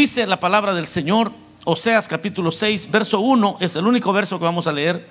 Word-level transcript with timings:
Dice 0.00 0.26
la 0.26 0.40
palabra 0.40 0.72
del 0.72 0.86
Señor, 0.86 1.30
Oseas 1.66 2.08
capítulo 2.08 2.50
6, 2.50 2.90
verso 2.90 3.20
1, 3.20 3.58
es 3.60 3.76
el 3.76 3.86
único 3.86 4.14
verso 4.14 4.38
que 4.38 4.46
vamos 4.46 4.66
a 4.66 4.72
leer. 4.72 5.06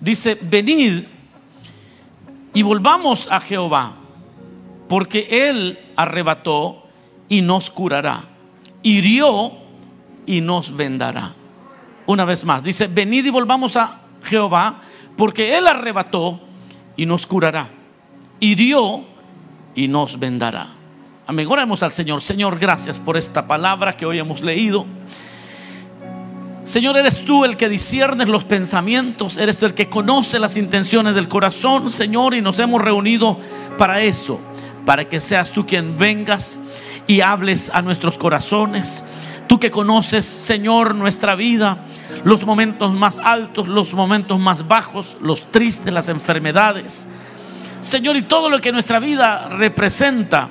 Dice, 0.00 0.38
venid 0.40 1.06
y 2.54 2.62
volvamos 2.62 3.26
a 3.32 3.40
Jehová, 3.40 3.96
porque 4.88 5.26
Él 5.28 5.76
arrebató 5.96 6.86
y 7.28 7.40
nos 7.40 7.68
curará, 7.68 8.22
hirió 8.84 9.54
y 10.24 10.40
nos 10.40 10.76
vendará. 10.76 11.32
Una 12.06 12.24
vez 12.24 12.44
más, 12.44 12.62
dice, 12.62 12.86
venid 12.86 13.26
y 13.26 13.30
volvamos 13.30 13.76
a 13.76 14.02
Jehová, 14.22 14.82
porque 15.16 15.58
Él 15.58 15.66
arrebató 15.66 16.38
y 16.96 17.06
nos 17.06 17.26
curará, 17.26 17.70
hirió 18.38 19.04
y 19.74 19.88
nos 19.88 20.16
vendará. 20.20 20.68
Amén. 21.32 21.48
Al 21.80 21.92
Señor. 21.92 22.20
Señor, 22.20 22.58
gracias 22.58 22.98
por 22.98 23.16
esta 23.16 23.46
palabra 23.46 23.94
que 23.94 24.04
hoy 24.04 24.18
hemos 24.18 24.42
leído. 24.42 24.84
Señor, 26.62 26.98
eres 26.98 27.24
tú 27.24 27.46
el 27.46 27.56
que 27.56 27.70
disiernes 27.70 28.28
los 28.28 28.44
pensamientos, 28.44 29.38
eres 29.38 29.58
tú 29.58 29.64
el 29.64 29.72
que 29.72 29.88
conoce 29.88 30.38
las 30.38 30.58
intenciones 30.58 31.14
del 31.14 31.28
corazón, 31.28 31.88
Señor, 31.88 32.34
y 32.34 32.42
nos 32.42 32.58
hemos 32.58 32.82
reunido 32.82 33.38
para 33.78 34.02
eso, 34.02 34.40
para 34.84 35.08
que 35.08 35.20
seas 35.20 35.52
tú 35.52 35.64
quien 35.64 35.96
vengas 35.96 36.58
y 37.06 37.22
hables 37.22 37.70
a 37.72 37.80
nuestros 37.80 38.18
corazones. 38.18 39.02
Tú 39.46 39.58
que 39.58 39.70
conoces, 39.70 40.26
Señor, 40.26 40.94
nuestra 40.94 41.34
vida, 41.34 41.86
los 42.24 42.44
momentos 42.44 42.92
más 42.92 43.18
altos, 43.18 43.68
los 43.68 43.94
momentos 43.94 44.38
más 44.38 44.68
bajos, 44.68 45.16
los 45.22 45.50
tristes, 45.50 45.94
las 45.94 46.10
enfermedades. 46.10 47.08
Señor, 47.80 48.16
y 48.16 48.22
todo 48.22 48.50
lo 48.50 48.60
que 48.60 48.70
nuestra 48.70 48.98
vida 48.98 49.48
representa, 49.48 50.50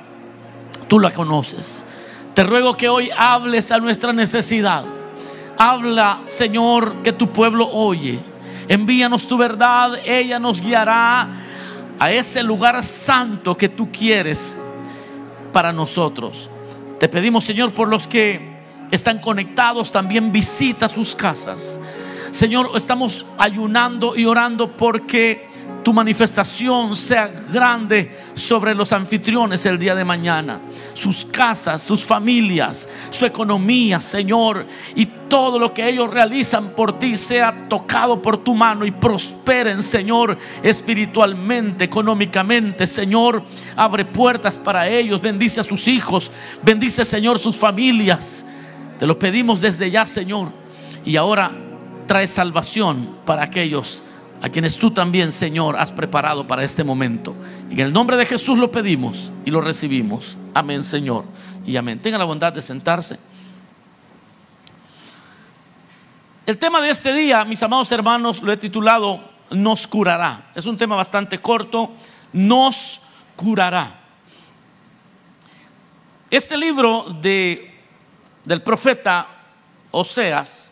tú 0.92 1.00
la 1.00 1.10
conoces. 1.10 1.86
Te 2.34 2.44
ruego 2.44 2.76
que 2.76 2.90
hoy 2.90 3.08
hables 3.16 3.72
a 3.72 3.78
nuestra 3.78 4.12
necesidad. 4.12 4.84
Habla, 5.56 6.20
Señor, 6.24 6.96
que 7.02 7.14
tu 7.14 7.32
pueblo 7.32 7.66
oye. 7.66 8.18
Envíanos 8.68 9.26
tu 9.26 9.38
verdad, 9.38 9.98
ella 10.04 10.38
nos 10.38 10.60
guiará 10.60 11.30
a 11.98 12.12
ese 12.12 12.42
lugar 12.42 12.84
santo 12.84 13.56
que 13.56 13.70
tú 13.70 13.90
quieres 13.90 14.58
para 15.50 15.72
nosotros. 15.72 16.50
Te 17.00 17.08
pedimos, 17.08 17.44
Señor, 17.44 17.72
por 17.72 17.88
los 17.88 18.06
que 18.06 18.58
están 18.90 19.18
conectados, 19.18 19.92
también 19.92 20.30
visita 20.30 20.90
sus 20.90 21.14
casas. 21.14 21.80
Señor, 22.32 22.68
estamos 22.74 23.24
ayunando 23.38 24.14
y 24.14 24.26
orando 24.26 24.76
porque 24.76 25.48
tu 25.82 25.92
manifestación 25.94 26.94
sea 26.94 27.28
grande 27.50 28.14
sobre 28.34 28.74
los 28.74 28.92
anfitriones 28.92 29.64
el 29.66 29.78
día 29.78 29.94
de 29.94 30.04
mañana, 30.04 30.60
sus 30.94 31.24
casas, 31.24 31.82
sus 31.82 32.04
familias, 32.04 32.88
su 33.10 33.26
economía, 33.26 34.00
Señor, 34.00 34.66
y 34.94 35.06
todo 35.06 35.58
lo 35.58 35.72
que 35.72 35.88
ellos 35.88 36.10
realizan 36.10 36.70
por 36.70 36.98
ti 36.98 37.16
sea 37.16 37.68
tocado 37.68 38.20
por 38.20 38.36
tu 38.38 38.54
mano 38.54 38.84
y 38.84 38.90
prosperen, 38.90 39.82
Señor, 39.82 40.36
espiritualmente, 40.62 41.84
económicamente, 41.84 42.86
Señor, 42.86 43.42
abre 43.76 44.04
puertas 44.04 44.58
para 44.58 44.88
ellos, 44.88 45.20
bendice 45.20 45.60
a 45.60 45.64
sus 45.64 45.88
hijos, 45.88 46.30
bendice, 46.62 47.04
Señor, 47.04 47.38
sus 47.38 47.56
familias. 47.56 48.44
Te 48.98 49.06
lo 49.06 49.18
pedimos 49.18 49.60
desde 49.60 49.90
ya, 49.90 50.06
Señor, 50.06 50.52
y 51.04 51.16
ahora 51.16 51.50
trae 52.06 52.26
salvación 52.26 53.16
para 53.24 53.42
aquellos 53.42 54.02
a 54.42 54.48
quienes 54.48 54.76
tú 54.76 54.90
también, 54.90 55.30
Señor, 55.30 55.76
has 55.76 55.92
preparado 55.92 56.48
para 56.48 56.64
este 56.64 56.82
momento. 56.82 57.36
En 57.70 57.78
el 57.78 57.92
nombre 57.92 58.16
de 58.16 58.26
Jesús 58.26 58.58
lo 58.58 58.72
pedimos 58.72 59.32
y 59.44 59.52
lo 59.52 59.60
recibimos. 59.60 60.36
Amén, 60.52 60.82
Señor. 60.82 61.24
Y 61.64 61.76
amén. 61.76 62.02
Tenga 62.02 62.18
la 62.18 62.24
bondad 62.24 62.52
de 62.52 62.60
sentarse. 62.60 63.20
El 66.44 66.58
tema 66.58 66.80
de 66.80 66.90
este 66.90 67.14
día, 67.14 67.44
mis 67.44 67.62
amados 67.62 67.92
hermanos, 67.92 68.42
lo 68.42 68.52
he 68.52 68.56
titulado 68.56 69.22
Nos 69.50 69.86
curará. 69.86 70.50
Es 70.56 70.66
un 70.66 70.76
tema 70.76 70.96
bastante 70.96 71.38
corto. 71.38 71.92
Nos 72.32 73.00
curará. 73.36 74.00
Este 76.28 76.56
libro 76.56 77.16
de, 77.20 77.72
del 78.44 78.60
profeta 78.60 79.28
Oseas 79.92 80.68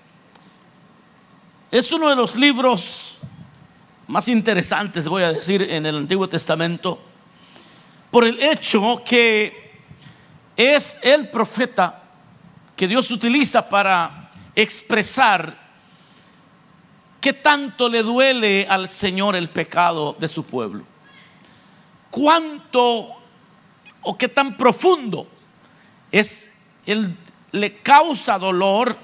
es 1.71 1.93
uno 1.93 2.09
de 2.09 2.17
los 2.17 2.35
libros 2.35 3.10
más 4.11 4.27
interesantes, 4.29 5.09
voy 5.09 5.23
a 5.23 5.33
decir, 5.33 5.63
en 5.63 5.87
el 5.87 5.97
Antiguo 5.97 6.29
Testamento, 6.29 7.01
por 8.11 8.25
el 8.25 8.43
hecho 8.43 9.03
que 9.05 9.71
es 10.57 10.99
el 11.03 11.29
profeta 11.29 12.03
que 12.75 12.89
Dios 12.89 13.09
utiliza 13.13 13.69
para 13.69 14.33
expresar 14.57 15.57
qué 17.21 17.33
tanto 17.33 17.89
le 17.89 18.03
duele 18.03 18.67
al 18.69 18.89
Señor 18.89 19.37
el 19.37 19.49
pecado 19.49 20.17
de 20.19 20.29
su 20.29 20.45
pueblo. 20.45 20.85
Cuánto 22.11 23.17
o 24.03 24.19
qué 24.19 24.29
tan 24.29 24.57
profundo 24.57 25.29
es 26.11 26.53
el 26.85 27.17
le 27.53 27.79
causa 27.79 28.39
dolor 28.39 28.97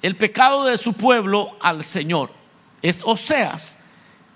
el 0.00 0.16
pecado 0.16 0.64
de 0.64 0.78
su 0.78 0.94
pueblo 0.94 1.56
al 1.60 1.82
Señor 1.84 2.35
es 2.88 3.02
Oseas 3.04 3.78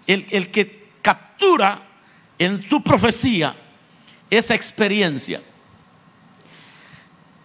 el, 0.07 0.27
el 0.31 0.51
que 0.51 0.91
captura 1.03 1.83
en 2.39 2.61
su 2.61 2.83
profecía 2.83 3.55
esa 4.29 4.55
experiencia. 4.55 5.41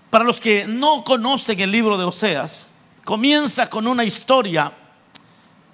Para 0.09 0.23
los 0.23 0.39
que 0.39 0.65
no 0.65 1.03
conocen 1.03 1.59
el 1.59 1.71
libro 1.71 1.97
de 1.97 2.05
Oseas, 2.05 2.69
comienza 3.03 3.67
con 3.67 3.87
una 3.87 4.03
historia 4.03 4.71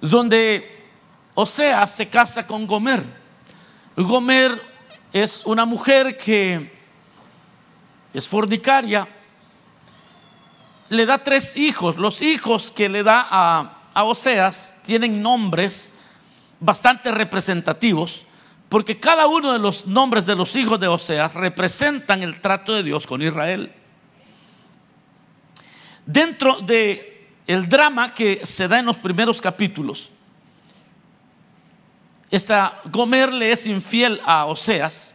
donde 0.02 0.90
Oseas 1.36 1.96
se 1.96 2.10
casa 2.10 2.46
con 2.46 2.68
Gomer. 2.68 3.04
Gomer 3.96 4.62
es 5.14 5.44
una 5.46 5.66
mujer 5.66 6.18
que 6.18 6.72
es 8.14 8.28
fornicaria, 8.28 9.08
le 10.90 11.06
da 11.06 11.24
tres 11.24 11.56
hijos. 11.56 11.96
Los 11.96 12.22
hijos 12.22 12.72
que 12.72 12.90
le 12.90 13.04
da 13.04 13.28
a 13.30 13.81
a 13.94 14.04
Oseas 14.04 14.76
tienen 14.84 15.22
nombres 15.22 15.94
bastante 16.60 17.12
representativos, 17.12 18.26
porque 18.70 19.00
cada 19.00 19.28
uno 19.28 19.52
de 19.52 19.60
los 19.60 19.88
nombres 19.88 20.26
de 20.26 20.36
los 20.36 20.56
hijos 20.56 20.80
de 20.80 20.88
Oseas 20.88 21.34
representan 21.34 22.24
el 22.24 22.40
trato 22.40 22.74
de 22.74 22.84
Dios 22.84 23.06
con 23.06 23.22
Israel. 23.22 23.74
Dentro 26.06 26.62
de 26.62 27.28
el 27.48 27.68
drama 27.68 28.14
que 28.14 28.46
se 28.46 28.68
da 28.68 28.80
en 28.80 28.86
los 28.86 28.98
primeros 28.98 29.42
capítulos, 29.42 30.12
esta 32.30 32.80
Gomer 32.86 33.34
le 33.34 33.52
es 33.52 33.68
infiel 33.68 34.22
a 34.24 34.46
Oseas 34.46 35.14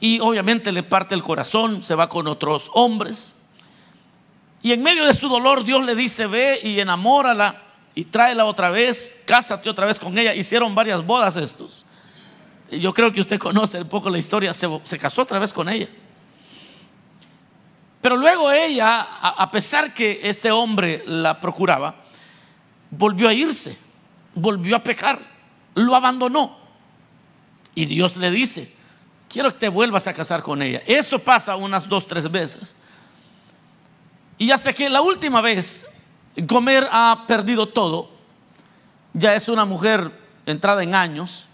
y 0.00 0.18
obviamente 0.20 0.72
le 0.72 0.82
parte 0.82 1.14
el 1.14 1.22
corazón, 1.22 1.82
se 1.82 1.94
va 1.94 2.08
con 2.08 2.26
otros 2.26 2.70
hombres. 2.72 3.36
Y 4.64 4.72
en 4.72 4.82
medio 4.82 5.04
de 5.04 5.12
su 5.12 5.28
dolor 5.28 5.62
Dios 5.62 5.84
le 5.84 5.94
dice, 5.94 6.26
ve 6.26 6.58
y 6.62 6.80
enamórala 6.80 7.60
y 7.94 8.06
tráela 8.06 8.46
otra 8.46 8.70
vez, 8.70 9.18
cásate 9.26 9.68
otra 9.68 9.84
vez 9.84 9.98
con 9.98 10.16
ella. 10.16 10.34
Hicieron 10.34 10.74
varias 10.74 11.04
bodas 11.04 11.36
estos. 11.36 11.84
Yo 12.70 12.94
creo 12.94 13.12
que 13.12 13.20
usted 13.20 13.38
conoce 13.38 13.82
un 13.82 13.88
poco 13.90 14.08
la 14.08 14.16
historia, 14.16 14.54
se, 14.54 14.66
se 14.84 14.98
casó 14.98 15.20
otra 15.20 15.38
vez 15.38 15.52
con 15.52 15.68
ella. 15.68 15.86
Pero 18.00 18.16
luego 18.16 18.50
ella, 18.50 19.06
a 19.20 19.50
pesar 19.50 19.92
que 19.92 20.20
este 20.24 20.50
hombre 20.50 21.04
la 21.06 21.38
procuraba, 21.38 21.96
volvió 22.88 23.28
a 23.28 23.34
irse, 23.34 23.76
volvió 24.34 24.76
a 24.76 24.82
pecar, 24.82 25.20
lo 25.74 25.94
abandonó. 25.94 26.56
Y 27.74 27.84
Dios 27.84 28.16
le 28.16 28.30
dice, 28.30 28.72
quiero 29.28 29.52
que 29.52 29.58
te 29.58 29.68
vuelvas 29.68 30.06
a 30.06 30.14
casar 30.14 30.42
con 30.42 30.62
ella. 30.62 30.82
Eso 30.86 31.18
pasa 31.18 31.54
unas 31.54 31.86
dos, 31.86 32.06
tres 32.06 32.30
veces. 32.30 32.76
Y 34.38 34.50
hasta 34.50 34.72
que 34.72 34.90
la 34.90 35.00
última 35.00 35.40
vez 35.40 35.86
Gomer 36.36 36.88
ha 36.90 37.24
perdido 37.26 37.68
todo, 37.68 38.10
ya 39.12 39.34
es 39.34 39.48
una 39.48 39.64
mujer 39.64 40.10
entrada 40.46 40.82
en 40.82 40.94
años, 40.94 41.46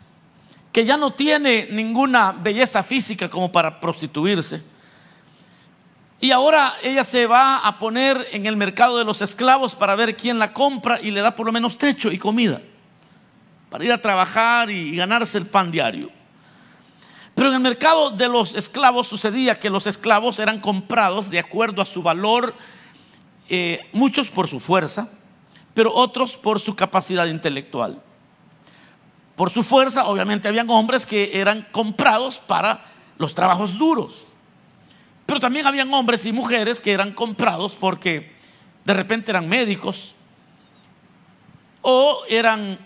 que 0.73 0.85
ya 0.85 0.97
no 0.97 1.13
tiene 1.13 1.69
ninguna 1.71 2.33
belleza 2.33 2.83
física 2.83 3.29
como 3.29 3.51
para 3.53 3.81
prostituirse. 3.81 4.63
Y 6.21 6.33
ahora 6.33 6.75
ella 6.83 7.03
se 7.03 7.27
va 7.27 7.59
a 7.59 7.79
poner 7.79 8.27
en 8.33 8.47
el 8.47 8.57
mercado 8.57 8.99
de 8.99 9.05
los 9.05 9.23
esclavos 9.23 9.75
para 9.75 9.95
ver 9.97 10.17
quién 10.17 10.39
la 10.39 10.53
compra 10.53 11.01
y 11.01 11.11
le 11.11 11.23
da 11.23 11.35
por 11.35 11.47
lo 11.47 11.53
menos 11.53 11.79
techo 11.79 12.13
y 12.13 12.19
comida, 12.19 12.61
para 13.71 13.85
ir 13.85 13.93
a 13.93 14.01
trabajar 14.01 14.71
y 14.71 14.97
ganarse 14.97 15.39
el 15.39 15.47
pan 15.47 15.71
diario. 15.71 16.20
Pero 17.41 17.49
en 17.49 17.57
el 17.57 17.63
mercado 17.63 18.11
de 18.11 18.29
los 18.29 18.55
esclavos 18.55 19.07
sucedía 19.07 19.59
que 19.59 19.71
los 19.71 19.87
esclavos 19.87 20.39
eran 20.41 20.61
comprados 20.61 21.31
de 21.31 21.39
acuerdo 21.39 21.81
a 21.81 21.87
su 21.87 22.03
valor, 22.03 22.55
eh, 23.49 23.89
muchos 23.95 24.29
por 24.29 24.47
su 24.47 24.61
fuerza, 24.61 25.09
pero 25.73 25.91
otros 25.95 26.37
por 26.37 26.61
su 26.61 26.77
capacidad 26.77 27.25
intelectual. 27.25 28.03
Por 29.37 29.49
su 29.49 29.63
fuerza, 29.63 30.05
obviamente, 30.05 30.49
habían 30.49 30.69
hombres 30.69 31.07
que 31.07 31.41
eran 31.41 31.67
comprados 31.73 32.39
para 32.39 32.85
los 33.17 33.35
trabajos 33.35 33.79
duros. 33.79 34.27
Pero 35.25 35.41
también 35.41 35.67
habían 35.67 35.95
hombres 35.95 36.27
y 36.27 36.33
mujeres 36.33 36.79
que 36.79 36.93
eran 36.93 37.15
comprados 37.15 37.75
porque 37.75 38.37
de 38.85 38.93
repente 38.93 39.31
eran 39.31 39.49
médicos 39.49 40.15
o 41.81 42.21
eran 42.29 42.79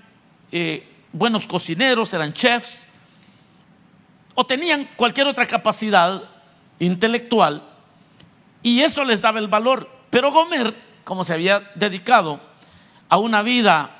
eh, 0.52 0.88
buenos 1.12 1.44
cocineros, 1.48 2.14
eran 2.14 2.32
chefs 2.32 2.86
o 4.34 4.44
tenían 4.44 4.88
cualquier 4.96 5.26
otra 5.26 5.46
capacidad 5.46 6.22
intelectual 6.78 7.62
y 8.62 8.80
eso 8.80 9.04
les 9.04 9.20
daba 9.20 9.38
el 9.38 9.46
valor. 9.46 9.88
Pero 10.10 10.32
Gomer, 10.32 10.74
como 11.04 11.22
se 11.22 11.34
había 11.34 11.70
dedicado 11.74 12.40
a 13.08 13.18
una 13.18 13.42
vida 13.42 13.90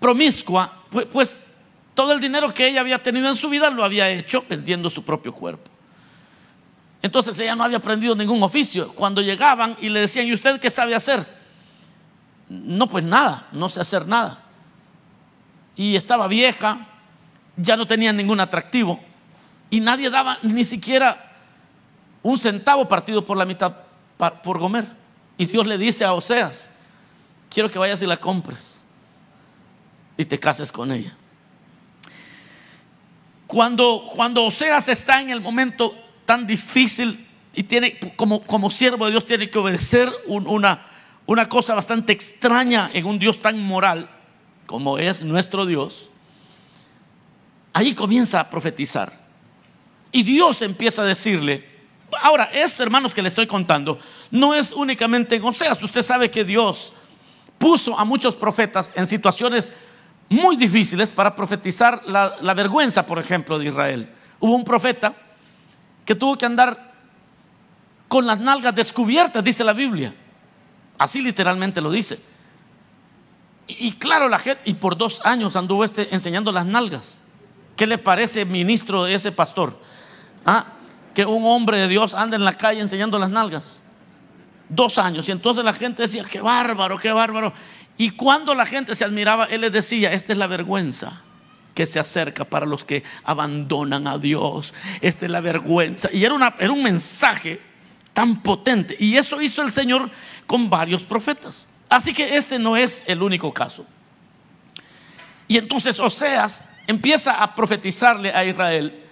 promiscua, 0.00 0.82
pues, 1.12 1.46
todo 1.94 2.12
el 2.12 2.20
dinero 2.20 2.52
que 2.52 2.66
ella 2.66 2.80
había 2.80 3.02
tenido 3.02 3.28
en 3.28 3.36
su 3.36 3.48
vida 3.48 3.70
lo 3.70 3.84
había 3.84 4.08
hecho 4.10 4.44
vendiendo 4.48 4.90
su 4.90 5.04
propio 5.04 5.32
cuerpo. 5.32 5.70
Entonces 7.02 7.38
ella 7.38 7.54
no 7.54 7.64
había 7.64 7.76
aprendido 7.76 8.16
ningún 8.16 8.42
oficio. 8.42 8.92
Cuando 8.94 9.20
llegaban 9.20 9.76
y 9.78 9.90
le 9.90 10.00
decían, 10.00 10.26
¿y 10.26 10.32
usted 10.32 10.58
qué 10.58 10.70
sabe 10.70 10.94
hacer? 10.94 11.26
No, 12.48 12.88
pues 12.88 13.04
nada, 13.04 13.46
no 13.52 13.68
sé 13.68 13.80
hacer 13.80 14.06
nada. 14.06 14.42
Y 15.76 15.96
estaba 15.96 16.28
vieja, 16.28 16.86
ya 17.56 17.76
no 17.76 17.86
tenía 17.86 18.12
ningún 18.12 18.40
atractivo. 18.40 19.00
Y 19.70 19.80
nadie 19.80 20.10
daba 20.10 20.38
ni 20.42 20.64
siquiera 20.64 21.32
un 22.22 22.38
centavo 22.38 22.88
partido 22.88 23.24
por 23.24 23.36
la 23.36 23.44
mitad 23.44 23.74
por 24.42 24.58
comer. 24.58 24.86
Y 25.36 25.46
Dios 25.46 25.66
le 25.66 25.78
dice 25.78 26.04
a 26.04 26.12
Oseas, 26.12 26.70
quiero 27.50 27.70
que 27.70 27.78
vayas 27.78 28.02
y 28.02 28.06
la 28.06 28.16
compres 28.16 28.80
y 30.16 30.24
te 30.24 30.38
cases 30.38 30.70
con 30.70 30.92
ella. 30.92 31.16
Cuando, 33.46 34.04
cuando 34.14 34.44
Oseas 34.44 34.88
está 34.88 35.20
en 35.20 35.30
el 35.30 35.40
momento 35.40 35.94
tan 36.24 36.46
difícil 36.46 37.26
y 37.52 37.64
tiene 37.64 37.98
como, 38.16 38.42
como 38.42 38.70
siervo 38.70 39.04
de 39.04 39.12
Dios 39.12 39.26
tiene 39.26 39.50
que 39.50 39.58
obedecer 39.58 40.10
una, 40.26 40.86
una 41.26 41.46
cosa 41.46 41.74
bastante 41.74 42.12
extraña 42.12 42.90
en 42.92 43.06
un 43.06 43.18
Dios 43.18 43.40
tan 43.40 43.60
moral 43.60 44.08
como 44.66 44.98
es 44.98 45.22
nuestro 45.22 45.66
Dios, 45.66 46.10
ahí 47.74 47.94
comienza 47.94 48.40
a 48.40 48.48
profetizar. 48.48 49.12
Y 50.10 50.22
Dios 50.22 50.62
empieza 50.62 51.02
a 51.02 51.04
decirle, 51.04 51.68
ahora 52.22 52.44
esto 52.44 52.82
hermanos 52.82 53.14
que 53.14 53.20
le 53.20 53.28
estoy 53.28 53.46
contando, 53.46 53.98
no 54.30 54.54
es 54.54 54.72
únicamente 54.72 55.36
en 55.36 55.44
Oseas, 55.44 55.82
usted 55.82 56.00
sabe 56.00 56.30
que 56.30 56.44
Dios 56.44 56.94
puso 57.58 57.98
a 57.98 58.04
muchos 58.06 58.36
profetas 58.36 58.92
en 58.96 59.06
situaciones 59.06 59.72
muy 60.28 60.56
difíciles 60.56 61.12
para 61.12 61.36
profetizar 61.36 62.02
la, 62.06 62.34
la 62.40 62.54
vergüenza, 62.54 63.04
por 63.04 63.18
ejemplo, 63.18 63.58
de 63.58 63.66
Israel. 63.66 64.08
Hubo 64.40 64.54
un 64.54 64.64
profeta 64.64 65.14
que 66.04 66.14
tuvo 66.14 66.38
que 66.38 66.46
andar 66.46 66.94
con 68.08 68.26
las 68.26 68.38
nalgas 68.38 68.74
descubiertas, 68.74 69.42
dice 69.42 69.64
la 69.64 69.72
Biblia. 69.72 70.14
Así 70.98 71.20
literalmente 71.20 71.80
lo 71.80 71.90
dice. 71.90 72.20
Y, 73.66 73.92
claro, 73.92 74.28
la 74.28 74.38
gente, 74.38 74.62
y 74.66 74.74
por 74.74 74.96
dos 74.96 75.20
años 75.24 75.56
anduvo 75.56 75.84
este 75.84 76.14
enseñando 76.14 76.52
las 76.52 76.66
nalgas. 76.66 77.23
¿Qué 77.76 77.86
le 77.86 77.98
parece, 77.98 78.44
ministro 78.44 79.04
de 79.04 79.14
ese 79.14 79.32
pastor? 79.32 79.78
¿Ah? 80.44 80.66
Que 81.14 81.26
un 81.26 81.44
hombre 81.44 81.78
de 81.78 81.88
Dios 81.88 82.14
anda 82.14 82.36
en 82.36 82.44
la 82.44 82.54
calle 82.54 82.80
enseñando 82.80 83.18
las 83.18 83.30
nalgas. 83.30 83.82
Dos 84.68 84.98
años. 84.98 85.28
Y 85.28 85.32
entonces 85.32 85.64
la 85.64 85.72
gente 85.72 86.02
decía, 86.02 86.24
qué 86.24 86.40
bárbaro, 86.40 86.98
qué 86.98 87.12
bárbaro. 87.12 87.52
Y 87.96 88.10
cuando 88.10 88.54
la 88.54 88.66
gente 88.66 88.94
se 88.94 89.04
admiraba, 89.04 89.46
él 89.46 89.62
les 89.62 89.72
decía, 89.72 90.12
esta 90.12 90.32
es 90.32 90.38
la 90.38 90.46
vergüenza 90.46 91.22
que 91.74 91.86
se 91.86 91.98
acerca 91.98 92.44
para 92.44 92.66
los 92.66 92.84
que 92.84 93.02
abandonan 93.24 94.06
a 94.06 94.18
Dios. 94.18 94.74
Esta 95.00 95.26
es 95.26 95.30
la 95.30 95.40
vergüenza. 95.40 96.08
Y 96.12 96.24
era, 96.24 96.54
era 96.58 96.72
un 96.72 96.82
mensaje 96.82 97.60
tan 98.12 98.42
potente. 98.42 98.96
Y 98.98 99.16
eso 99.16 99.40
hizo 99.40 99.62
el 99.62 99.72
Señor 99.72 100.10
con 100.46 100.70
varios 100.70 101.02
profetas. 101.02 101.68
Así 101.88 102.14
que 102.14 102.36
este 102.36 102.58
no 102.58 102.76
es 102.76 103.04
el 103.06 103.22
único 103.22 103.52
caso. 103.52 103.84
Y 105.46 105.58
entonces 105.58 106.00
Oseas 106.00 106.64
empieza 106.86 107.42
a 107.42 107.54
profetizarle 107.54 108.32
a 108.32 108.44
Israel 108.44 109.02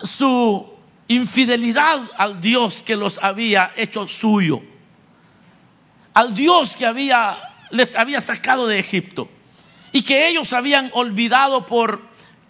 su 0.00 0.74
infidelidad 1.08 2.00
al 2.16 2.40
Dios 2.40 2.82
que 2.82 2.96
los 2.96 3.18
había 3.22 3.72
hecho 3.76 4.06
suyo, 4.08 4.60
al 6.14 6.34
Dios 6.34 6.76
que 6.76 6.86
había, 6.86 7.36
les 7.70 7.96
había 7.96 8.20
sacado 8.20 8.66
de 8.66 8.78
Egipto 8.78 9.28
y 9.92 10.02
que 10.02 10.28
ellos 10.28 10.52
habían 10.52 10.90
olvidado 10.92 11.66
por 11.66 12.02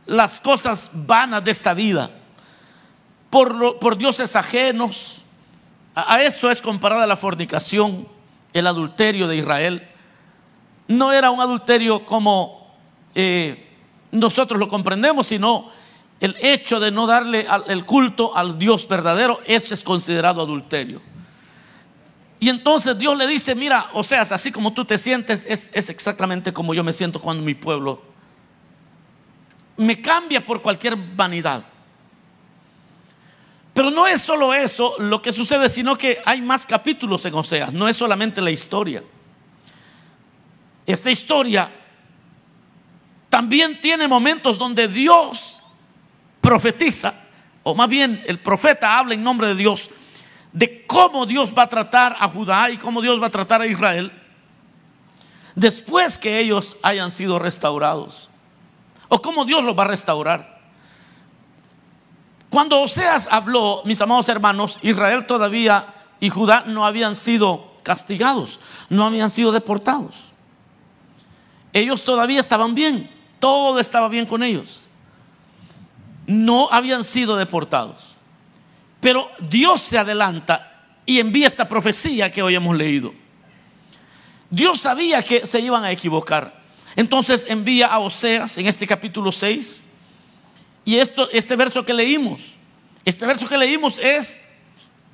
las 0.07 0.41
cosas 0.41 0.91
vanas 0.93 1.45
de 1.45 1.51
esta 1.51 1.75
vida, 1.75 2.11
por, 3.31 3.99
dioses 3.99 4.35
ajenos. 4.37 5.23
A, 5.95 6.15
a 6.15 6.23
eso 6.23 6.51
es 6.51 6.61
comparada 6.61 7.07
la 7.07 7.17
fornicación 7.17 8.09
el 8.53 8.67
adulterio 8.67 9.29
de 9.29 9.37
Israel 9.37 9.89
no 10.89 11.13
era 11.13 11.31
un 11.31 11.41
adulterio 11.41 12.05
como 12.05 12.75
eh, 13.15 13.66
nosotros 14.19 14.59
lo 14.59 14.69
comprendemos, 14.69 15.27
sino 15.27 15.69
el 16.21 16.37
hecho 16.41 16.81
de 16.81 16.91
no 16.91 17.07
darle 17.07 17.47
el 17.69 17.85
culto 17.85 18.35
al 18.35 18.59
Dios 18.59 18.89
verdadero, 18.89 19.41
eso 19.45 19.75
es 19.75 19.83
considerado 19.83 20.41
adulterio. 20.41 21.01
Y 22.39 22.49
entonces 22.49 22.99
Dios 22.99 23.17
le 23.17 23.27
dice, 23.27 23.55
mira, 23.55 23.91
o 23.93 24.01
así 24.01 24.53
como 24.53 24.73
tú 24.73 24.85
te 24.85 24.99
sientes, 24.99 25.47
es, 25.49 25.73
es 25.75 25.89
exactamente 25.89 26.53
como 26.53 26.75
yo 26.75 26.85
me 26.85 26.93
siento 26.93 27.19
cuando 27.19 27.43
mi 27.43 27.55
pueblo 27.55 28.03
me 29.77 30.01
cambia 30.01 30.45
por 30.45 30.63
cualquier 30.63 30.97
vanidad. 30.97 31.63
Pero 33.75 33.91
no 33.91 34.07
es 34.07 34.23
solo 34.23 34.55
eso 34.55 34.95
lo 34.99 35.21
que 35.21 35.33
sucede, 35.33 35.69
sino 35.69 35.99
que 35.99 36.19
hay 36.25 36.41
más 36.41 36.65
capítulos 36.65 37.25
en 37.27 37.35
Oseas, 37.35 37.73
no 37.73 37.89
es 37.89 37.97
solamente 37.97 38.41
la 38.41 38.51
historia. 38.51 39.03
Esta 40.87 41.11
historia 41.11 41.69
también 43.37 43.79
tiene 43.83 44.09
momentos 44.09 44.57
donde 44.57 44.89
Dios 44.89 45.61
profetiza, 46.41 47.13
o 47.65 47.75
más 47.75 47.87
bien 47.87 48.25
el 48.27 48.39
profeta 48.39 48.99
habla 48.99 49.13
en 49.13 49.23
nombre 49.23 49.49
de 49.49 49.55
Dios, 49.55 49.91
de 50.55 50.87
cómo 50.87 51.27
Dios 51.27 51.53
va 51.53 51.65
a 51.65 51.69
tratar 51.69 52.17
a 52.19 52.31
Judá 52.31 52.71
y 52.71 52.79
cómo 52.79 53.03
Dios 53.03 53.21
va 53.21 53.27
a 53.27 53.31
tratar 53.31 53.61
a 53.61 53.67
Israel 53.67 54.11
después 55.55 56.17
que 56.17 56.39
ellos 56.39 56.77
hayan 56.83 57.11
sido 57.11 57.39
restaurados, 57.39 58.31
o 59.09 59.21
cómo 59.21 59.45
Dios 59.45 59.63
los 59.63 59.79
va 59.79 59.83
a 59.83 59.89
restaurar. 59.89 60.59
Cuando 62.49 62.81
Oseas 62.81 63.29
habló, 63.31 63.83
mis 63.85 64.01
amados 64.01 64.31
hermanos, 64.31 64.79
Israel 64.81 65.27
todavía 65.27 65.85
y 66.21 66.31
Judá 66.31 66.65
no 66.67 66.87
habían 66.87 67.15
sido 67.15 67.75
castigados, 67.83 68.61
no 68.89 69.05
habían 69.05 69.29
sido 69.29 69.53
deportados. 69.53 70.33
Ellos 71.75 72.03
todavía 72.03 72.41
estaban 72.41 72.75
bien, 72.75 73.15
todo 73.39 73.81
estaba 73.81 74.09
bien 74.09 74.27
con 74.27 74.43
ellos. 74.43 74.83
No 76.27 76.69
habían 76.71 77.05
sido 77.05 77.37
deportados. 77.37 78.17
Pero 79.01 79.31
Dios 79.39 79.83
se 79.83 79.99
adelanta 79.99 80.73
y 81.05 81.21
envía 81.21 81.47
esta 81.47 81.69
profecía 81.69 82.31
que 82.31 82.43
hoy 82.43 82.55
hemos 82.55 82.77
leído. 82.77 83.15
Dios 84.51 84.81
sabía 84.81 85.23
que 85.23 85.47
se 85.47 85.61
iban 85.61 85.85
a 85.85 85.91
equivocar. 85.91 86.61
Entonces 86.97 87.47
envía 87.49 87.89
a 87.89 87.99
Oseas 87.99 88.57
en 88.59 88.67
este 88.67 88.87
capítulo 88.87 89.31
6 89.31 89.83
y 90.85 90.97
esto, 90.97 91.29
este 91.31 91.57
verso 91.57 91.85
que 91.85 91.93
leímos, 91.93 92.55
este 93.05 93.27
verso 93.27 93.49
que 93.49 93.59
leímos 93.59 93.99
es 93.99 94.43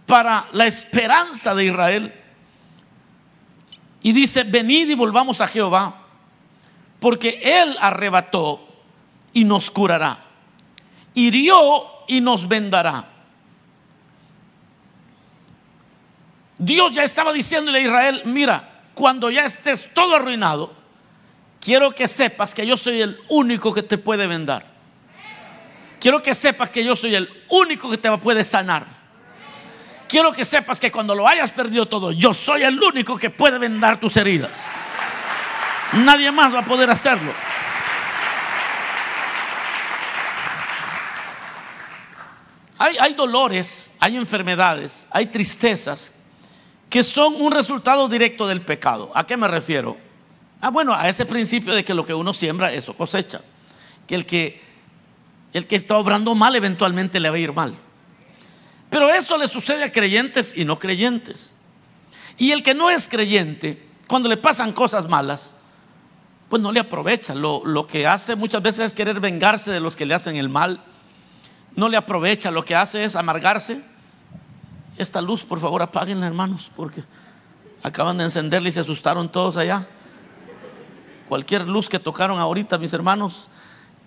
para 0.06 0.46
la 0.52 0.66
esperanza 0.66 1.54
de 1.54 1.64
Israel. 1.64 2.14
Y 4.02 4.12
dice, 4.12 4.42
venid 4.44 4.90
y 4.90 4.94
volvamos 4.94 5.40
a 5.40 5.46
Jehová, 5.46 6.01
porque 7.02 7.42
Él 7.44 7.76
arrebató 7.78 8.66
y 9.34 9.44
nos 9.44 9.70
curará, 9.70 10.18
hirió 11.12 11.58
y 12.08 12.22
nos 12.22 12.48
vendará. 12.48 13.10
Dios 16.56 16.94
ya 16.94 17.04
estaba 17.04 17.34
diciéndole 17.34 17.80
a 17.80 17.82
Israel, 17.82 18.22
mira, 18.24 18.84
cuando 18.94 19.30
ya 19.30 19.44
estés 19.44 19.92
todo 19.92 20.16
arruinado, 20.16 20.72
quiero 21.60 21.90
que 21.90 22.08
sepas 22.08 22.54
que 22.54 22.66
yo 22.66 22.78
soy 22.78 23.02
el 23.02 23.18
único 23.28 23.74
que 23.74 23.82
te 23.82 23.98
puede 23.98 24.26
vendar 24.26 24.72
quiero 26.02 26.20
que 26.20 26.34
sepas 26.34 26.68
que 26.68 26.82
yo 26.82 26.96
soy 26.96 27.14
el 27.14 27.28
único 27.48 27.88
que 27.88 27.96
te 27.96 28.10
puede 28.18 28.44
sanar. 28.44 28.86
Quiero 30.08 30.32
que 30.32 30.44
sepas 30.44 30.80
que 30.80 30.90
cuando 30.90 31.14
lo 31.14 31.28
hayas 31.28 31.52
perdido 31.52 31.86
todo, 31.86 32.10
yo 32.10 32.34
soy 32.34 32.64
el 32.64 32.82
único 32.82 33.16
que 33.16 33.30
puede 33.30 33.56
vendar 33.60 34.00
tus 34.00 34.16
heridas. 34.16 34.50
Nadie 35.94 36.32
más 36.32 36.54
va 36.54 36.60
a 36.60 36.64
poder 36.64 36.90
hacerlo. 36.90 37.32
Hay, 42.78 43.14
dolores, 43.14 43.90
hay 44.00 44.16
enfermedades, 44.16 45.06
hay 45.10 45.26
tristezas 45.26 46.12
que 46.90 47.04
son 47.04 47.40
un 47.40 47.52
resultado 47.52 48.08
directo 48.08 48.48
del 48.48 48.60
pecado. 48.60 49.12
¿A 49.14 49.24
qué 49.24 49.36
me 49.36 49.46
refiero? 49.46 49.96
Ah, 50.60 50.70
bueno, 50.70 50.92
a 50.92 51.08
ese 51.08 51.24
principio 51.24 51.74
de 51.74 51.84
que 51.84 51.94
lo 51.94 52.04
que 52.04 52.12
uno 52.12 52.34
siembra, 52.34 52.72
eso 52.72 52.96
cosecha. 52.96 53.40
Que 54.08 54.16
el 54.16 54.26
que 54.26 54.60
el 55.52 55.66
que 55.66 55.76
está 55.76 55.96
obrando 55.96 56.34
mal 56.34 56.56
eventualmente 56.56 57.20
le 57.20 57.30
va 57.30 57.36
a 57.36 57.38
ir 57.38 57.52
mal. 57.52 57.76
Pero 58.90 59.10
eso 59.10 59.38
le 59.38 59.48
sucede 59.48 59.84
a 59.84 59.92
creyentes 59.92 60.54
y 60.56 60.64
no 60.64 60.78
creyentes. 60.78 61.54
Y 62.38 62.50
el 62.52 62.62
que 62.62 62.74
no 62.74 62.90
es 62.90 63.08
creyente, 63.08 63.82
cuando 64.06 64.28
le 64.28 64.36
pasan 64.36 64.72
cosas 64.72 65.08
malas, 65.08 65.54
pues 66.52 66.60
no 66.60 66.70
le 66.70 66.80
aprovecha. 66.80 67.34
Lo, 67.34 67.64
lo, 67.64 67.86
que 67.86 68.06
hace 68.06 68.36
muchas 68.36 68.60
veces 68.60 68.84
es 68.84 68.92
querer 68.92 69.20
vengarse 69.20 69.70
de 69.70 69.80
los 69.80 69.96
que 69.96 70.04
le 70.04 70.12
hacen 70.12 70.36
el 70.36 70.50
mal. 70.50 70.84
No 71.74 71.88
le 71.88 71.96
aprovecha, 71.96 72.50
lo 72.50 72.62
que 72.62 72.76
hace 72.76 73.04
es 73.04 73.16
amargarse. 73.16 73.80
Esta 74.98 75.22
luz, 75.22 75.44
por 75.44 75.60
favor, 75.60 75.80
apáguenla, 75.80 76.26
hermanos, 76.26 76.70
porque 76.76 77.04
acaban 77.82 78.18
de 78.18 78.24
encenderla 78.24 78.68
y 78.68 78.72
se 78.72 78.80
asustaron 78.80 79.32
todos 79.32 79.56
allá. 79.56 79.88
Cualquier 81.26 81.66
luz 81.66 81.88
que 81.88 81.98
tocaron 81.98 82.38
ahorita, 82.38 82.76
mis 82.76 82.92
hermanos, 82.92 83.48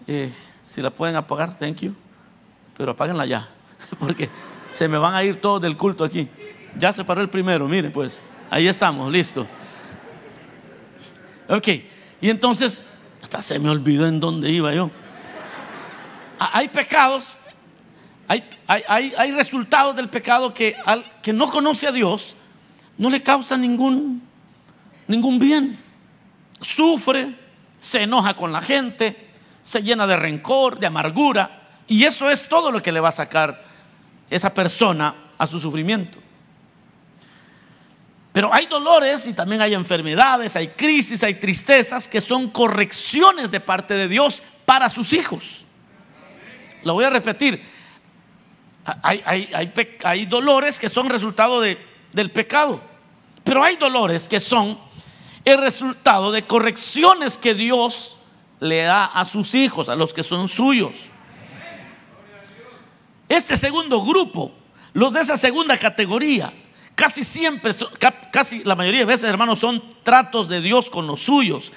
eh, 0.05 0.31
si 0.63 0.83
la 0.83 0.91
pueden 0.91 1.15
apagar, 1.15 1.57
thank 1.57 1.77
you. 1.77 1.95
Pero 2.77 2.91
apáguenla 2.91 3.25
ya, 3.25 3.49
porque 3.99 4.29
se 4.69 4.87
me 4.87 4.99
van 4.99 5.15
a 5.15 5.23
ir 5.23 5.41
todos 5.41 5.59
del 5.63 5.75
culto 5.77 6.03
aquí. 6.03 6.29
Ya 6.77 6.93
se 6.93 7.03
paró 7.03 7.21
el 7.21 7.29
primero, 7.31 7.67
mire, 7.67 7.89
pues, 7.89 8.21
ahí 8.51 8.67
estamos, 8.67 9.11
listo. 9.11 9.47
Ok, 11.49 11.69
y 12.25 12.31
entonces, 12.31 12.81
hasta 13.21 13.39
se 13.39 13.59
me 13.59 13.69
olvidó 13.69 14.07
en 14.07 14.19
dónde 14.19 14.49
iba 14.49 14.73
yo. 14.73 14.89
Hay 16.39 16.69
pecados, 16.69 17.37
hay, 18.27 18.43
hay, 18.65 19.13
hay 19.15 19.31
resultados 19.31 19.95
del 19.95 20.09
pecado 20.09 20.51
que 20.51 20.75
al 20.87 21.05
que 21.21 21.33
no 21.33 21.45
conoce 21.45 21.85
a 21.85 21.91
Dios 21.91 22.35
no 22.97 23.11
le 23.11 23.21
causa 23.21 23.57
ningún, 23.57 24.23
ningún 25.05 25.37
bien. 25.37 25.77
Sufre, 26.59 27.35
se 27.79 28.01
enoja 28.01 28.35
con 28.35 28.51
la 28.51 28.61
gente, 28.61 29.29
se 29.61 29.83
llena 29.83 30.07
de 30.07 30.15
rencor, 30.15 30.79
de 30.79 30.87
amargura, 30.87 31.69
y 31.87 32.05
eso 32.05 32.31
es 32.31 32.49
todo 32.49 32.71
lo 32.71 32.81
que 32.81 32.91
le 32.91 33.01
va 33.01 33.09
a 33.09 33.11
sacar 33.11 33.63
esa 34.31 34.51
persona 34.51 35.15
a 35.37 35.45
su 35.45 35.59
sufrimiento. 35.59 36.17
Pero 38.35 38.53
hay 38.53 38.65
dolores 38.65 39.27
y 39.27 39.33
también 39.33 39.61
hay 39.61 39.73
enfermedades, 39.73 40.57
hay 40.57 40.67
crisis, 40.67 41.23
hay 41.23 41.35
tristezas 41.35 42.05
que 42.05 42.19
son 42.19 42.49
correcciones 42.49 43.49
de 43.49 43.61
parte 43.61 43.93
de 43.93 44.09
Dios 44.09 44.43
para 44.65 44.89
sus 44.89 45.13
hijos. 45.13 45.63
Lo 46.83 46.95
voy 46.95 47.05
a 47.05 47.09
repetir. 47.09 47.63
Hay, 49.03 50.25
dolores 50.25 50.81
que 50.81 50.89
son 50.89 51.07
resultado 51.07 51.61
de, 51.61 51.77
del 52.11 52.29
pecado, 52.29 52.83
pero 53.45 53.63
hay 53.63 53.77
dolores 53.77 54.27
que 54.27 54.41
son 54.41 54.77
el 55.45 55.57
resultado 55.57 56.33
de 56.33 56.45
correcciones 56.45 57.37
que 57.37 57.53
Dios 57.53 58.17
le 58.59 58.81
da 58.81 59.05
a 59.05 59.25
sus 59.25 59.55
hijos, 59.55 59.87
a 59.87 59.95
los 59.95 60.13
que 60.13 60.23
son 60.23 60.49
suyos. 60.49 61.05
Este 63.29 63.55
segundo 63.55 64.03
grupo, 64.03 64.51
los 64.91 65.13
de 65.13 65.21
esa 65.21 65.37
segunda 65.37 65.77
categoría, 65.77 66.51
casi 66.95 67.23
siempre, 67.23 67.73
casi 68.31 68.63
la 68.63 68.75
mayoría 68.75 69.01
de 69.01 69.05
veces, 69.05 69.29
hermanos, 69.29 69.59
son 69.59 69.83
tratos 70.03 70.49
de 70.49 70.61
Dios 70.61 70.89
con 70.89 71.05
los 71.05 71.21
suyos. 71.21 71.71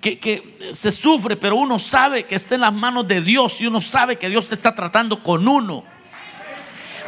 Que, 0.00 0.58
se 0.72 0.90
sufre, 0.90 1.36
pero 1.36 1.54
uno 1.54 1.78
sabe 1.78 2.24
que 2.24 2.34
está 2.34 2.56
en 2.56 2.62
las 2.62 2.72
manos 2.72 3.06
de 3.06 3.20
Dios 3.20 3.60
y 3.60 3.68
uno 3.68 3.80
sabe 3.80 4.16
que 4.16 4.28
Dios 4.28 4.46
se 4.46 4.54
está 4.54 4.74
tratando 4.74 5.22
con 5.22 5.46
uno. 5.46 5.84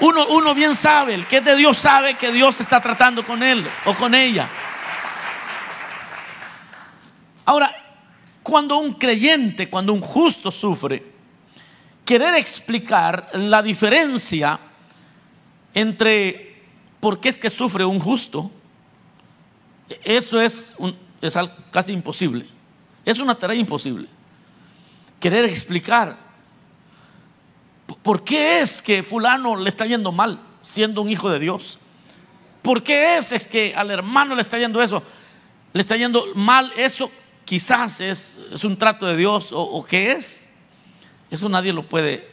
Uno, 0.00 0.26
uno 0.28 0.54
bien 0.54 0.76
sabe, 0.76 1.14
el 1.14 1.26
que 1.26 1.38
es 1.38 1.44
de 1.44 1.56
Dios 1.56 1.76
sabe 1.76 2.14
que 2.14 2.30
Dios 2.30 2.60
está 2.60 2.80
tratando 2.80 3.24
con 3.24 3.42
él 3.42 3.66
o 3.84 3.94
con 3.94 4.14
ella. 4.14 4.48
Ahora, 7.44 7.74
cuando 8.42 8.78
un 8.78 8.94
creyente, 8.94 9.68
cuando 9.68 9.92
un 9.92 10.00
justo 10.00 10.50
sufre, 10.50 11.02
querer 12.04 12.34
explicar 12.34 13.28
la 13.34 13.62
diferencia 13.62 14.60
entre 15.72 16.43
por 17.04 17.20
qué 17.20 17.28
es 17.28 17.36
que 17.36 17.50
sufre 17.50 17.84
un 17.84 18.00
justo, 18.00 18.50
eso 20.04 20.40
es, 20.40 20.72
es 21.20 21.38
casi 21.70 21.92
imposible. 21.92 22.46
Es 23.04 23.18
una 23.18 23.34
tarea 23.34 23.58
imposible. 23.58 24.08
Querer 25.20 25.44
explicar 25.44 26.16
por 28.02 28.24
qué 28.24 28.62
es 28.62 28.80
que 28.80 29.02
fulano 29.02 29.54
le 29.54 29.68
está 29.68 29.84
yendo 29.84 30.12
mal 30.12 30.40
siendo 30.62 31.02
un 31.02 31.10
hijo 31.10 31.30
de 31.30 31.40
Dios. 31.40 31.78
¿Por 32.62 32.82
qué 32.82 33.18
es, 33.18 33.32
es 33.32 33.46
que 33.48 33.74
al 33.76 33.90
hermano 33.90 34.34
le 34.34 34.40
está 34.40 34.58
yendo 34.58 34.82
eso? 34.82 35.02
Le 35.74 35.82
está 35.82 35.98
yendo 35.98 36.24
mal 36.34 36.72
eso. 36.74 37.10
Quizás 37.44 38.00
es, 38.00 38.38
es 38.50 38.64
un 38.64 38.78
trato 38.78 39.04
de 39.04 39.18
Dios 39.18 39.52
o, 39.52 39.60
o 39.60 39.84
qué 39.84 40.12
es. 40.12 40.48
Eso 41.30 41.50
nadie 41.50 41.74
lo 41.74 41.86
puede, 41.86 42.26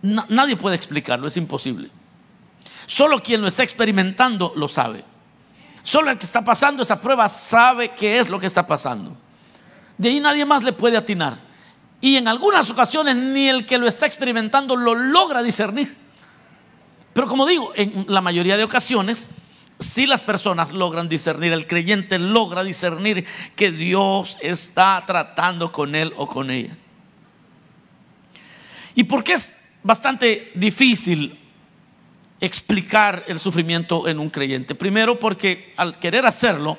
nadie 0.00 0.56
puede 0.56 0.76
explicarlo, 0.76 1.28
es 1.28 1.36
imposible. 1.36 1.90
Solo 2.88 3.22
quien 3.22 3.42
lo 3.42 3.48
está 3.48 3.62
experimentando 3.62 4.54
lo 4.56 4.66
sabe. 4.66 5.04
Solo 5.82 6.10
el 6.10 6.16
que 6.16 6.24
está 6.24 6.42
pasando 6.42 6.82
esa 6.82 6.98
prueba 6.98 7.28
sabe 7.28 7.90
qué 7.94 8.18
es 8.18 8.30
lo 8.30 8.40
que 8.40 8.46
está 8.46 8.66
pasando. 8.66 9.14
De 9.98 10.08
ahí 10.08 10.20
nadie 10.20 10.46
más 10.46 10.62
le 10.62 10.72
puede 10.72 10.96
atinar. 10.96 11.38
Y 12.00 12.16
en 12.16 12.28
algunas 12.28 12.70
ocasiones 12.70 13.14
ni 13.14 13.46
el 13.46 13.66
que 13.66 13.76
lo 13.76 13.86
está 13.86 14.06
experimentando 14.06 14.74
lo 14.74 14.94
logra 14.94 15.42
discernir. 15.42 15.94
Pero 17.12 17.26
como 17.26 17.44
digo, 17.44 17.72
en 17.76 18.06
la 18.08 18.22
mayoría 18.22 18.56
de 18.56 18.64
ocasiones, 18.64 19.28
si 19.78 20.06
las 20.06 20.22
personas 20.22 20.72
logran 20.72 21.10
discernir, 21.10 21.52
el 21.52 21.66
creyente 21.66 22.18
logra 22.18 22.64
discernir 22.64 23.26
que 23.54 23.70
Dios 23.70 24.38
está 24.40 25.04
tratando 25.06 25.70
con 25.72 25.94
él 25.94 26.14
o 26.16 26.26
con 26.26 26.50
ella. 26.50 26.74
¿Y 28.94 29.04
por 29.04 29.22
qué 29.22 29.34
es 29.34 29.58
bastante 29.82 30.52
difícil 30.54 31.38
explicar 32.40 33.24
el 33.26 33.38
sufrimiento 33.38 34.08
en 34.08 34.18
un 34.18 34.30
creyente? 34.30 34.74
Primero 34.74 35.18
porque 35.18 35.72
al 35.76 35.98
querer 35.98 36.26
hacerlo, 36.26 36.78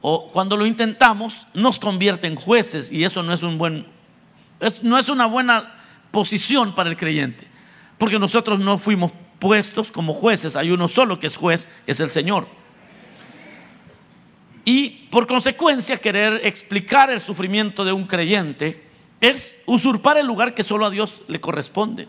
o 0.00 0.28
cuando 0.30 0.56
lo 0.56 0.66
intentamos, 0.66 1.46
nos 1.54 1.78
convierte 1.78 2.26
en 2.26 2.36
jueces 2.36 2.92
y 2.92 3.04
eso 3.04 3.22
no 3.22 3.32
es 3.32 3.42
un 3.42 3.56
buen, 3.56 3.86
no 4.82 4.98
es 4.98 5.08
una 5.08 5.26
buena 5.26 5.74
posición 6.10 6.74
para 6.74 6.90
el 6.90 6.96
creyente, 6.96 7.48
porque 7.98 8.18
nosotros 8.18 8.58
no 8.58 8.78
fuimos 8.78 9.12
puestos 9.38 9.90
como 9.90 10.14
jueces, 10.14 10.56
hay 10.56 10.70
uno 10.70 10.88
solo 10.88 11.18
que 11.18 11.26
es 11.26 11.36
juez, 11.36 11.68
es 11.86 12.00
el 12.00 12.10
Señor. 12.10 12.46
Y 14.64 15.08
por 15.10 15.26
consecuencia, 15.26 15.98
querer 15.98 16.40
explicar 16.44 17.10
el 17.10 17.20
sufrimiento 17.20 17.84
de 17.84 17.92
un 17.92 18.06
creyente 18.06 18.82
es 19.20 19.62
usurpar 19.66 20.16
el 20.16 20.26
lugar 20.26 20.54
que 20.54 20.62
solo 20.62 20.86
a 20.86 20.90
Dios 20.90 21.22
le 21.28 21.40
corresponde. 21.40 22.08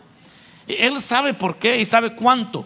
Él 0.67 1.01
sabe 1.01 1.33
por 1.33 1.57
qué 1.57 1.79
y 1.79 1.85
sabe 1.85 2.15
cuánto. 2.15 2.65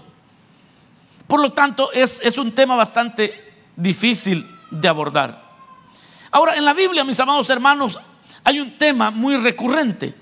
Por 1.27 1.41
lo 1.41 1.51
tanto, 1.51 1.91
es, 1.91 2.21
es 2.23 2.37
un 2.37 2.51
tema 2.53 2.75
bastante 2.75 3.53
difícil 3.75 4.45
de 4.71 4.87
abordar. 4.87 5.49
Ahora, 6.31 6.55
en 6.55 6.65
la 6.65 6.73
Biblia, 6.73 7.03
mis 7.03 7.19
amados 7.19 7.49
hermanos, 7.49 7.99
hay 8.43 8.59
un 8.59 8.77
tema 8.77 9.11
muy 9.11 9.37
recurrente 9.37 10.13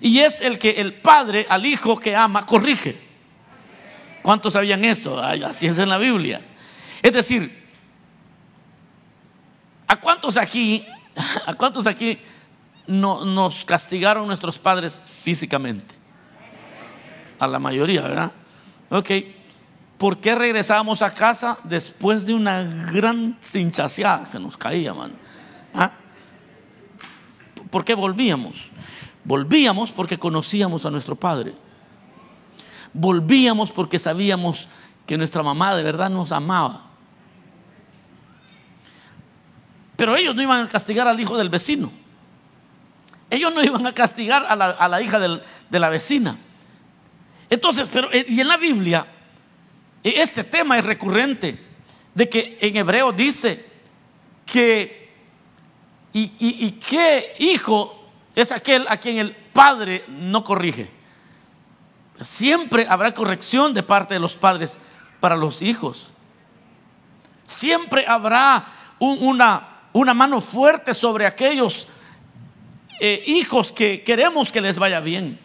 y 0.00 0.18
es 0.20 0.40
el 0.40 0.58
que 0.58 0.70
el 0.80 0.94
padre 0.94 1.46
al 1.48 1.66
hijo 1.66 1.98
que 1.98 2.14
ama 2.14 2.44
corrige. 2.44 3.00
¿Cuántos 4.22 4.54
sabían 4.54 4.84
eso? 4.84 5.20
así 5.20 5.66
es 5.66 5.78
en 5.78 5.88
la 5.88 5.98
Biblia. 5.98 6.40
Es 7.02 7.12
decir, 7.12 7.64
¿a 9.86 10.00
cuántos 10.00 10.36
aquí, 10.36 10.84
a 11.46 11.54
cuántos 11.54 11.86
aquí 11.86 12.18
no, 12.86 13.24
nos 13.24 13.64
castigaron 13.64 14.26
nuestros 14.26 14.58
padres 14.58 15.00
físicamente. 15.04 15.94
A 17.38 17.46
la 17.46 17.58
mayoría, 17.58 18.02
¿verdad? 18.02 18.32
Ok. 18.90 19.10
¿Por 19.98 20.18
qué 20.18 20.34
regresábamos 20.34 21.00
a 21.02 21.14
casa 21.14 21.58
después 21.64 22.26
de 22.26 22.34
una 22.34 22.62
gran 22.62 23.36
cinchaseada 23.40 24.28
que 24.30 24.38
nos 24.38 24.56
caía, 24.56 24.92
man? 24.92 25.12
¿Ah? 25.74 25.92
¿Por 27.70 27.84
qué 27.84 27.94
volvíamos? 27.94 28.70
Volvíamos 29.24 29.92
porque 29.92 30.18
conocíamos 30.18 30.84
a 30.84 30.90
nuestro 30.90 31.16
padre. 31.16 31.54
Volvíamos 32.92 33.72
porque 33.72 33.98
sabíamos 33.98 34.68
que 35.06 35.16
nuestra 35.16 35.42
mamá 35.42 35.74
de 35.74 35.82
verdad 35.82 36.10
nos 36.10 36.30
amaba. 36.30 36.82
Pero 39.96 40.14
ellos 40.14 40.34
no 40.34 40.42
iban 40.42 40.66
a 40.66 40.68
castigar 40.68 41.08
al 41.08 41.18
hijo 41.18 41.38
del 41.38 41.48
vecino. 41.48 41.90
Ellos 43.30 43.52
no 43.54 43.64
iban 43.64 43.86
a 43.86 43.92
castigar 43.92 44.44
a 44.46 44.88
la, 44.88 45.02
hija 45.02 45.18
de 45.18 45.80
la 45.80 45.88
vecina. 45.88 46.38
Entonces, 47.48 47.88
pero 47.92 48.12
eh, 48.12 48.26
y 48.28 48.40
en 48.40 48.48
la 48.48 48.56
Biblia, 48.56 49.06
eh, 50.02 50.14
este 50.16 50.44
tema 50.44 50.78
es 50.78 50.84
recurrente, 50.84 51.58
de 52.14 52.28
que 52.28 52.58
en 52.60 52.76
hebreo 52.76 53.12
dice 53.12 53.64
que, 54.46 55.12
y, 56.12 56.32
y 56.38 56.72
qué 56.72 57.34
hijo 57.38 58.08
es 58.34 58.52
aquel 58.52 58.86
a 58.88 58.96
quien 58.96 59.18
el 59.18 59.34
padre 59.34 60.04
no 60.08 60.42
corrige. 60.42 60.90
Siempre 62.20 62.86
habrá 62.88 63.12
corrección 63.12 63.74
de 63.74 63.82
parte 63.82 64.14
de 64.14 64.20
los 64.20 64.36
padres 64.36 64.78
para 65.20 65.36
los 65.36 65.60
hijos. 65.60 66.08
Siempre 67.46 68.06
habrá 68.06 68.64
una, 68.98 70.14
mano 70.14 70.40
fuerte 70.40 70.94
sobre 70.94 71.26
aquellos 71.26 71.88
eh, 73.00 73.22
hijos 73.26 73.72
que 73.72 74.02
queremos 74.02 74.50
que 74.50 74.60
les 74.60 74.78
vaya 74.78 75.00
bien. 75.00 75.38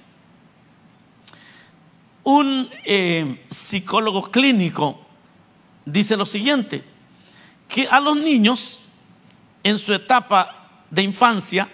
Un 2.23 2.69
eh, 2.85 3.45
psicólogo 3.49 4.23
clínico 4.23 5.05
dice 5.85 6.15
lo 6.15 6.25
siguiente, 6.25 6.83
que 7.67 7.87
a 7.87 7.99
los 7.99 8.17
niños 8.17 8.83
en 9.63 9.79
su 9.79 9.93
etapa 9.93 10.69
de 10.89 11.01
infancia, 11.01 11.69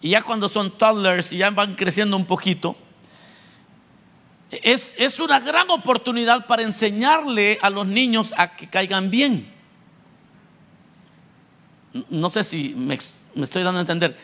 y 0.00 0.10
ya 0.10 0.22
cuando 0.22 0.48
son 0.48 0.76
toddlers 0.76 1.32
y 1.32 1.38
ya 1.38 1.50
van 1.50 1.74
creciendo 1.74 2.16
un 2.16 2.26
poquito, 2.26 2.76
es, 4.50 4.94
es, 4.98 5.18
una 5.18 5.40
gran 5.40 5.70
oportunidad 5.70 6.46
para 6.46 6.62
enseñarle 6.62 7.58
a 7.62 7.70
los 7.70 7.86
niños 7.86 8.34
a 8.36 8.54
que 8.54 8.68
caigan 8.68 9.10
bien. 9.10 9.50
No 12.10 12.28
sé 12.28 12.44
si 12.44 12.74
me, 12.76 12.98
me 13.34 13.44
estoy 13.44 13.62
dando 13.62 13.78
a 13.78 13.82
entender. 13.82 14.16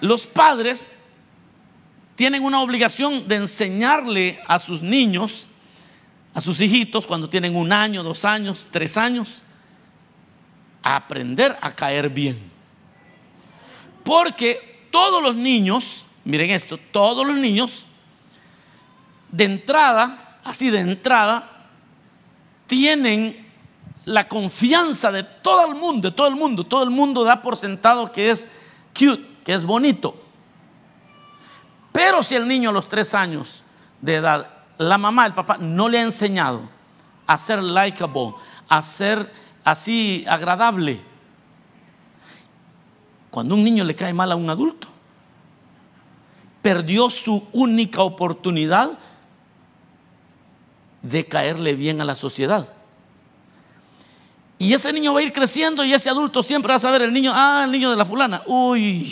Los 0.00 0.26
padres 0.26 0.92
tienen 2.16 2.42
una 2.42 2.62
obligación 2.62 3.28
de 3.28 3.36
enseñarle 3.36 4.40
a 4.48 4.58
sus 4.58 4.82
niños, 4.82 5.46
a 6.34 6.40
sus 6.40 6.60
hijitos, 6.60 7.06
cuando 7.06 7.28
tienen 7.28 7.54
un 7.54 7.72
año, 7.72 8.02
dos 8.02 8.24
años, 8.24 8.68
tres 8.70 8.96
años, 8.96 9.42
a 10.82 10.96
aprender 10.96 11.56
a 11.60 11.74
caer 11.74 12.08
bien. 12.08 12.40
Porque 14.02 14.88
todos 14.90 15.22
los 15.22 15.36
niños, 15.36 16.06
miren 16.24 16.50
esto, 16.50 16.78
todos 16.90 17.26
los 17.26 17.36
niños, 17.36 17.86
de 19.30 19.44
entrada, 19.44 20.38
así 20.42 20.70
de 20.70 20.80
entrada, 20.80 21.68
tienen 22.66 23.46
la 24.06 24.26
confianza 24.26 25.12
de 25.12 25.22
todo 25.22 25.66
el 25.66 25.74
mundo, 25.74 26.10
de 26.10 26.16
todo 26.16 26.28
el 26.28 26.36
mundo. 26.36 26.64
Todo 26.64 26.82
el 26.82 26.90
mundo 26.90 27.24
da 27.24 27.42
por 27.42 27.56
sentado 27.56 28.10
que 28.10 28.30
es 28.30 28.48
cute, 28.98 29.22
que 29.44 29.52
es 29.52 29.64
bonito. 29.64 30.25
Pero 31.96 32.22
si 32.22 32.34
el 32.34 32.46
niño 32.46 32.68
a 32.68 32.72
los 32.74 32.90
tres 32.90 33.14
años 33.14 33.64
de 34.02 34.16
edad, 34.16 34.50
la 34.76 34.98
mamá, 34.98 35.24
el 35.24 35.32
papá, 35.32 35.56
no 35.56 35.88
le 35.88 35.98
ha 35.98 36.02
enseñado 36.02 36.60
a 37.26 37.38
ser 37.38 37.62
likable, 37.62 38.34
a 38.68 38.82
ser 38.82 39.32
así 39.64 40.22
agradable, 40.28 41.00
cuando 43.30 43.54
un 43.54 43.64
niño 43.64 43.82
le 43.82 43.94
cae 43.94 44.12
mal 44.12 44.30
a 44.30 44.36
un 44.36 44.50
adulto, 44.50 44.88
perdió 46.60 47.08
su 47.08 47.48
única 47.54 48.02
oportunidad 48.02 48.98
de 51.00 51.26
caerle 51.26 51.72
bien 51.76 52.02
a 52.02 52.04
la 52.04 52.14
sociedad. 52.14 52.74
Y 54.58 54.74
ese 54.74 54.92
niño 54.92 55.14
va 55.14 55.20
a 55.20 55.22
ir 55.22 55.32
creciendo 55.32 55.82
y 55.82 55.94
ese 55.94 56.10
adulto 56.10 56.42
siempre 56.42 56.72
va 56.72 56.76
a 56.76 56.78
saber 56.78 57.00
el 57.00 57.12
niño, 57.14 57.32
ah, 57.34 57.62
el 57.64 57.70
niño 57.70 57.90
de 57.90 57.96
la 57.96 58.04
fulana. 58.04 58.42
Uy, 58.44 59.10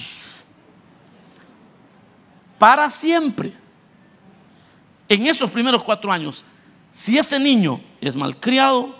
para 2.58 2.90
siempre. 2.90 3.52
En 5.08 5.26
esos 5.26 5.50
primeros 5.50 5.82
cuatro 5.82 6.10
años, 6.10 6.44
si 6.92 7.18
ese 7.18 7.38
niño 7.38 7.80
es 8.00 8.16
malcriado, 8.16 8.94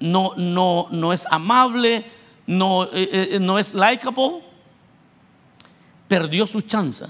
no, 0.00 0.32
no, 0.36 0.88
no 0.90 1.12
es 1.12 1.26
amable, 1.30 2.04
no, 2.46 2.84
eh, 2.84 3.30
eh, 3.32 3.38
no 3.40 3.58
es 3.58 3.74
likable, 3.74 4.42
perdió 6.08 6.46
su 6.46 6.60
chance. 6.62 7.06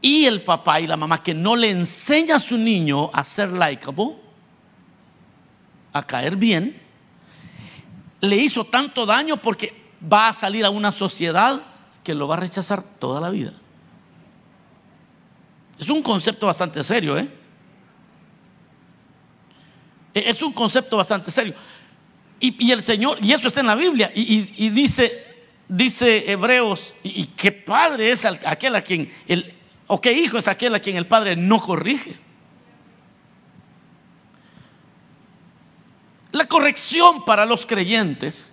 Y 0.00 0.26
el 0.26 0.42
papá 0.42 0.80
y 0.80 0.86
la 0.86 0.96
mamá 0.96 1.22
que 1.22 1.32
no 1.34 1.56
le 1.56 1.70
enseña 1.70 2.36
a 2.36 2.40
su 2.40 2.58
niño 2.58 3.10
a 3.12 3.24
ser 3.24 3.50
likable, 3.50 4.16
a 5.92 6.02
caer 6.02 6.36
bien, 6.36 6.80
le 8.20 8.36
hizo 8.36 8.64
tanto 8.64 9.06
daño 9.06 9.36
porque 9.36 9.84
va 10.12 10.28
a 10.28 10.32
salir 10.32 10.64
a 10.64 10.70
una 10.70 10.92
sociedad 10.92 11.60
que 12.02 12.14
lo 12.14 12.28
va 12.28 12.34
a 12.34 12.40
rechazar 12.40 12.82
toda 12.82 13.20
la 13.20 13.30
vida. 13.30 13.52
Es 15.78 15.88
un 15.90 16.02
concepto 16.02 16.46
bastante 16.46 16.82
serio, 16.84 17.18
¿eh? 17.18 17.28
E-, 20.14 20.30
es 20.30 20.40
un 20.42 20.52
concepto 20.52 20.96
bastante 20.96 21.30
serio. 21.30 21.54
Y, 22.40 22.70
el 22.70 22.82
Señor, 22.82 23.18
y 23.22 23.32
eso 23.32 23.48
está 23.48 23.60
en 23.60 23.68
la 23.68 23.74
Biblia, 23.74 24.12
y, 24.14 24.68
dice, 24.68 25.24
dice 25.66 26.30
Hebreos, 26.30 26.92
y, 27.02 27.26
qué 27.28 27.52
padre 27.52 28.12
es 28.12 28.26
aquel 28.26 28.76
a 28.76 28.82
quien, 28.82 29.10
o 29.86 29.98
qué 29.98 30.12
hijo 30.12 30.36
es 30.36 30.46
aquel 30.46 30.74
a 30.74 30.80
quien 30.80 30.96
el 30.96 31.06
Padre 31.06 31.36
no 31.36 31.58
corrige. 31.58 32.18
La 36.32 36.46
corrección 36.46 37.24
para 37.24 37.46
los 37.46 37.64
creyentes, 37.64 38.52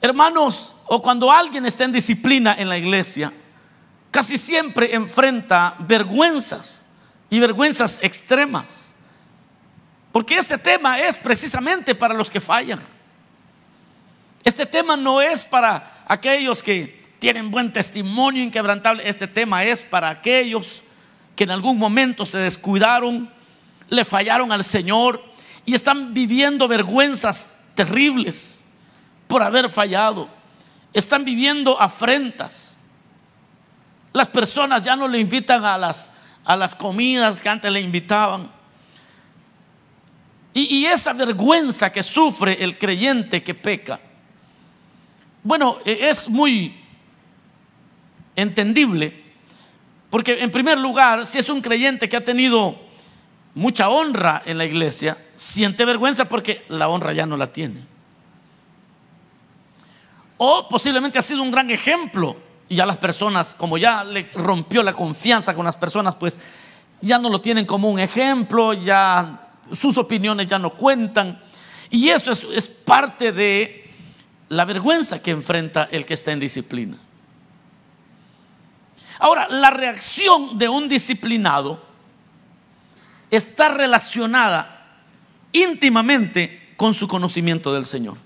hermanos, 0.00 0.74
o 0.86 1.00
cuando 1.00 1.30
alguien 1.30 1.66
está 1.66 1.84
en 1.84 1.92
disciplina 1.92 2.56
en 2.58 2.68
la 2.68 2.78
iglesia, 2.78 3.32
casi 4.14 4.38
siempre 4.38 4.94
enfrenta 4.94 5.74
vergüenzas 5.80 6.84
y 7.28 7.40
vergüenzas 7.40 7.98
extremas. 8.00 8.94
Porque 10.12 10.38
este 10.38 10.56
tema 10.56 11.00
es 11.00 11.18
precisamente 11.18 11.96
para 11.96 12.14
los 12.14 12.30
que 12.30 12.40
fallan. 12.40 12.78
Este 14.44 14.66
tema 14.66 14.96
no 14.96 15.20
es 15.20 15.44
para 15.44 16.04
aquellos 16.06 16.62
que 16.62 17.04
tienen 17.18 17.50
buen 17.50 17.72
testimonio 17.72 18.40
inquebrantable. 18.40 19.02
Este 19.08 19.26
tema 19.26 19.64
es 19.64 19.82
para 19.82 20.10
aquellos 20.10 20.84
que 21.34 21.42
en 21.42 21.50
algún 21.50 21.76
momento 21.76 22.24
se 22.24 22.38
descuidaron, 22.38 23.28
le 23.88 24.04
fallaron 24.04 24.52
al 24.52 24.62
Señor 24.62 25.24
y 25.66 25.74
están 25.74 26.14
viviendo 26.14 26.68
vergüenzas 26.68 27.58
terribles 27.74 28.62
por 29.26 29.42
haber 29.42 29.68
fallado. 29.68 30.28
Están 30.92 31.24
viviendo 31.24 31.80
afrentas. 31.80 32.73
Las 34.14 34.28
personas 34.28 34.84
ya 34.84 34.94
no 34.94 35.08
le 35.08 35.18
invitan 35.18 35.64
a 35.64 35.76
las, 35.76 36.12
a 36.44 36.56
las 36.56 36.72
comidas 36.76 37.42
que 37.42 37.48
antes 37.48 37.70
le 37.70 37.80
invitaban. 37.80 38.48
Y, 40.54 40.62
y 40.72 40.86
esa 40.86 41.12
vergüenza 41.12 41.90
que 41.90 42.04
sufre 42.04 42.62
el 42.62 42.78
creyente 42.78 43.42
que 43.42 43.54
peca, 43.54 44.00
bueno, 45.42 45.78
e, 45.84 46.08
es 46.08 46.28
muy 46.28 46.80
entendible, 48.36 49.20
porque 50.10 50.44
en 50.44 50.52
primer 50.52 50.78
lugar, 50.78 51.26
si 51.26 51.38
es 51.38 51.48
un 51.48 51.60
creyente 51.60 52.08
que 52.08 52.16
ha 52.16 52.24
tenido 52.24 52.80
mucha 53.52 53.88
honra 53.88 54.44
en 54.46 54.58
la 54.58 54.64
iglesia, 54.64 55.18
siente 55.34 55.84
vergüenza 55.84 56.26
porque 56.26 56.64
la 56.68 56.88
honra 56.88 57.12
ya 57.14 57.26
no 57.26 57.36
la 57.36 57.52
tiene. 57.52 57.80
O 60.36 60.68
posiblemente 60.68 61.18
ha 61.18 61.22
sido 61.22 61.42
un 61.42 61.50
gran 61.50 61.68
ejemplo 61.72 62.53
y 62.68 62.76
ya 62.76 62.86
las 62.86 62.96
personas, 62.96 63.54
como 63.54 63.78
ya 63.78 64.04
le 64.04 64.28
rompió 64.34 64.82
la 64.82 64.92
confianza 64.92 65.54
con 65.54 65.64
las 65.64 65.76
personas, 65.76 66.16
pues 66.16 66.38
ya 67.00 67.18
no 67.18 67.28
lo 67.28 67.40
tienen 67.40 67.66
como 67.66 67.90
un 67.90 68.00
ejemplo, 68.00 68.72
ya 68.72 69.48
sus 69.72 69.98
opiniones 69.98 70.46
ya 70.46 70.58
no 70.58 70.70
cuentan. 70.70 71.40
Y 71.90 72.08
eso 72.08 72.32
es, 72.32 72.68
parte 72.68 73.32
de 73.32 73.90
la 74.48 74.64
vergüenza 74.64 75.22
que 75.22 75.30
enfrenta 75.30 75.88
el 75.90 76.06
que 76.06 76.14
está 76.14 76.32
en 76.32 76.40
disciplina. 76.40 76.96
Ahora, 79.18 79.48
la 79.48 79.70
reacción 79.70 80.58
de 80.58 80.68
un 80.68 80.88
disciplinado 80.88 81.82
está 83.30 83.68
relacionada 83.68 84.98
íntimamente 85.52 86.74
con 86.76 86.94
su 86.94 87.06
conocimiento 87.06 87.72
del 87.72 87.86
Señor. 87.86 88.16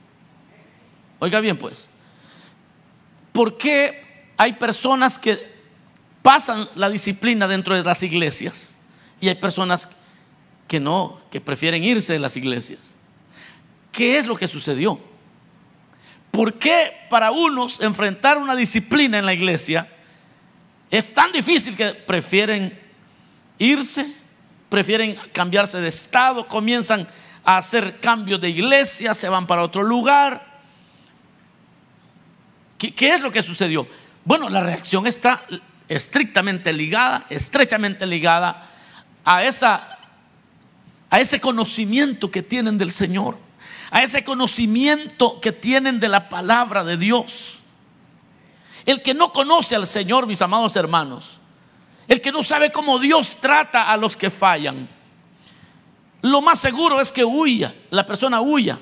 Oiga 1.19 1.41
bien, 1.41 1.59
pues, 1.59 1.91
¿por 3.33 3.59
qué 3.59 4.08
hay 4.39 4.53
personas 4.55 5.19
que 5.19 5.59
pasan 6.23 6.69
la 6.77 6.89
disciplina 6.89 7.49
dentro 7.49 7.75
de 7.75 7.83
las 7.83 8.03
iglesias 8.05 8.77
y 9.21 9.29
hay 9.29 9.35
personas 9.35 9.89
que 10.69 10.79
no, 10.79 11.21
que 11.31 11.41
prefieren 11.41 11.83
irse 11.83 12.13
de 12.13 12.21
las 12.21 12.37
iglesias. 12.37 12.95
¿Qué 13.91 14.19
es 14.19 14.27
lo 14.27 14.37
que 14.37 14.47
sucedió? 14.47 15.01
¿Por 16.31 16.55
qué 16.55 16.93
para 17.11 17.33
unos 17.33 17.81
enfrentar 17.81 18.39
una 18.39 18.55
disciplina 18.55 19.19
en 19.19 19.27
la 19.27 19.35
iglesia 19.35 19.91
es 20.91 21.13
tan 21.13 21.33
difícil 21.33 21.77
que 21.77 21.93
prefieren 21.93 22.79
irse, 23.59 24.15
prefieren 24.69 25.17
cambiarse 25.33 25.81
de 25.81 25.89
estado, 25.89 26.47
comienzan 26.47 27.09
a 27.45 27.59
hacer 27.59 27.99
cambios 27.99 28.41
de 28.41 28.51
iglesia, 28.51 29.15
se 29.15 29.29
van 29.29 29.49
para 29.49 29.63
otro 29.63 29.83
lugar? 29.83 30.47
¿Qué, 32.77 32.95
qué 32.95 33.15
es 33.15 33.21
lo 33.21 33.33
que 33.33 33.43
sucedió? 33.43 33.89
Bueno, 34.29 34.51
la 34.51 34.61
reacción 34.61 35.07
está 35.07 35.43
estrictamente 35.89 36.71
ligada, 36.75 37.25
estrechamente 37.31 38.07
ligada 38.07 38.63
a, 39.25 39.43
esa, 39.43 39.97
a 41.09 41.19
ese 41.19 41.41
conocimiento 41.41 42.31
que 42.31 42.43
tienen 42.43 42.77
del 42.77 42.91
Señor, 42.91 43.39
a 43.91 44.03
ese 44.03 44.25
conocimiento 44.25 45.41
que 45.41 45.51
tienen 45.51 45.99
de 45.99 46.11
la 46.11 46.29
palabra 46.29 46.85
de 46.85 46.99
Dios. 46.99 47.61
El 48.85 49.01
que 49.01 49.15
no 49.15 49.33
conoce 49.33 49.75
al 49.77 49.87
Señor, 49.87 50.27
mis 50.27 50.43
amados 50.43 50.77
hermanos, 50.77 51.41
el 52.07 52.21
que 52.21 52.31
no 52.31 52.43
sabe 52.43 52.71
cómo 52.71 52.99
Dios 52.99 53.39
trata 53.41 53.91
a 53.91 53.97
los 53.97 54.15
que 54.15 54.29
fallan, 54.29 54.91
lo 56.21 56.43
más 56.43 56.59
seguro 56.59 57.01
es 57.01 57.13
que 57.13 57.25
huya, 57.25 57.75
la 57.89 58.05
persona 58.05 58.43
huya 58.43 58.79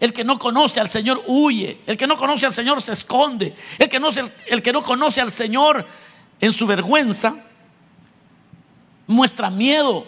el 0.00 0.12
que 0.12 0.24
no 0.24 0.38
conoce 0.38 0.80
al 0.80 0.88
Señor 0.88 1.22
huye. 1.26 1.80
El 1.86 1.96
que 1.96 2.06
no 2.06 2.16
conoce 2.16 2.46
al 2.46 2.54
Señor 2.54 2.80
se 2.80 2.92
esconde. 2.92 3.54
El 3.78 3.88
que 3.88 4.00
no, 4.00 4.08
el 4.46 4.62
que 4.62 4.72
no 4.72 4.82
conoce 4.82 5.20
al 5.20 5.30
Señor 5.30 5.86
en 6.40 6.52
su 6.52 6.66
vergüenza 6.66 7.36
muestra 9.06 9.50
miedo, 9.50 10.06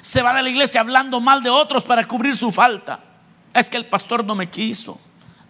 se 0.00 0.22
va 0.22 0.34
de 0.34 0.42
la 0.42 0.48
iglesia 0.48 0.80
hablando 0.80 1.20
mal 1.20 1.42
de 1.42 1.50
otros 1.50 1.84
para 1.84 2.04
cubrir 2.04 2.36
su 2.36 2.50
falta. 2.50 3.02
Es 3.52 3.68
que 3.68 3.76
el 3.76 3.86
pastor 3.86 4.24
no 4.24 4.34
me 4.34 4.48
quiso. 4.48 4.98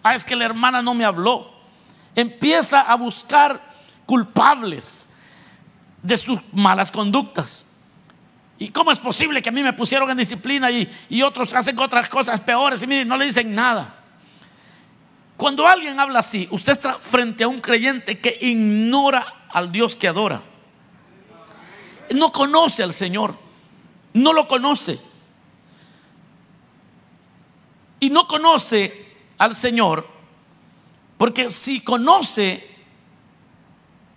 Ah, 0.03 0.15
es 0.15 0.25
que 0.25 0.35
la 0.35 0.45
hermana 0.45 0.81
no 0.81 0.93
me 0.93 1.05
habló. 1.05 1.51
Empieza 2.15 2.81
a 2.81 2.95
buscar 2.95 3.61
culpables 4.05 5.07
de 6.03 6.17
sus 6.17 6.39
malas 6.51 6.91
conductas. 6.91 7.65
¿Y 8.57 8.69
cómo 8.69 8.91
es 8.91 8.99
posible 8.99 9.41
que 9.41 9.49
a 9.49 9.51
mí 9.51 9.63
me 9.63 9.73
pusieron 9.73 10.09
en 10.09 10.17
disciplina 10.17 10.71
y, 10.71 10.89
y 11.09 11.21
otros 11.21 11.53
hacen 11.53 11.77
otras 11.79 12.07
cosas 12.07 12.39
peores 12.41 12.81
y 12.81 12.87
miren, 12.87 13.07
no 13.07 13.17
le 13.17 13.25
dicen 13.25 13.53
nada? 13.53 14.01
Cuando 15.37 15.67
alguien 15.67 15.99
habla 15.99 16.19
así, 16.19 16.47
usted 16.51 16.71
está 16.71 16.93
frente 16.95 17.43
a 17.43 17.47
un 17.47 17.59
creyente 17.59 18.19
que 18.19 18.37
ignora 18.41 19.47
al 19.49 19.71
Dios 19.71 19.95
que 19.95 20.07
adora. 20.07 20.41
No 22.13 22.31
conoce 22.31 22.83
al 22.83 22.93
Señor, 22.93 23.37
no 24.13 24.31
lo 24.31 24.47
conoce. 24.47 24.99
Y 27.99 28.09
no 28.09 28.27
conoce 28.27 29.13
al 29.37 29.55
Señor, 29.55 30.07
porque 31.17 31.49
si 31.49 31.81
conoce 31.81 32.75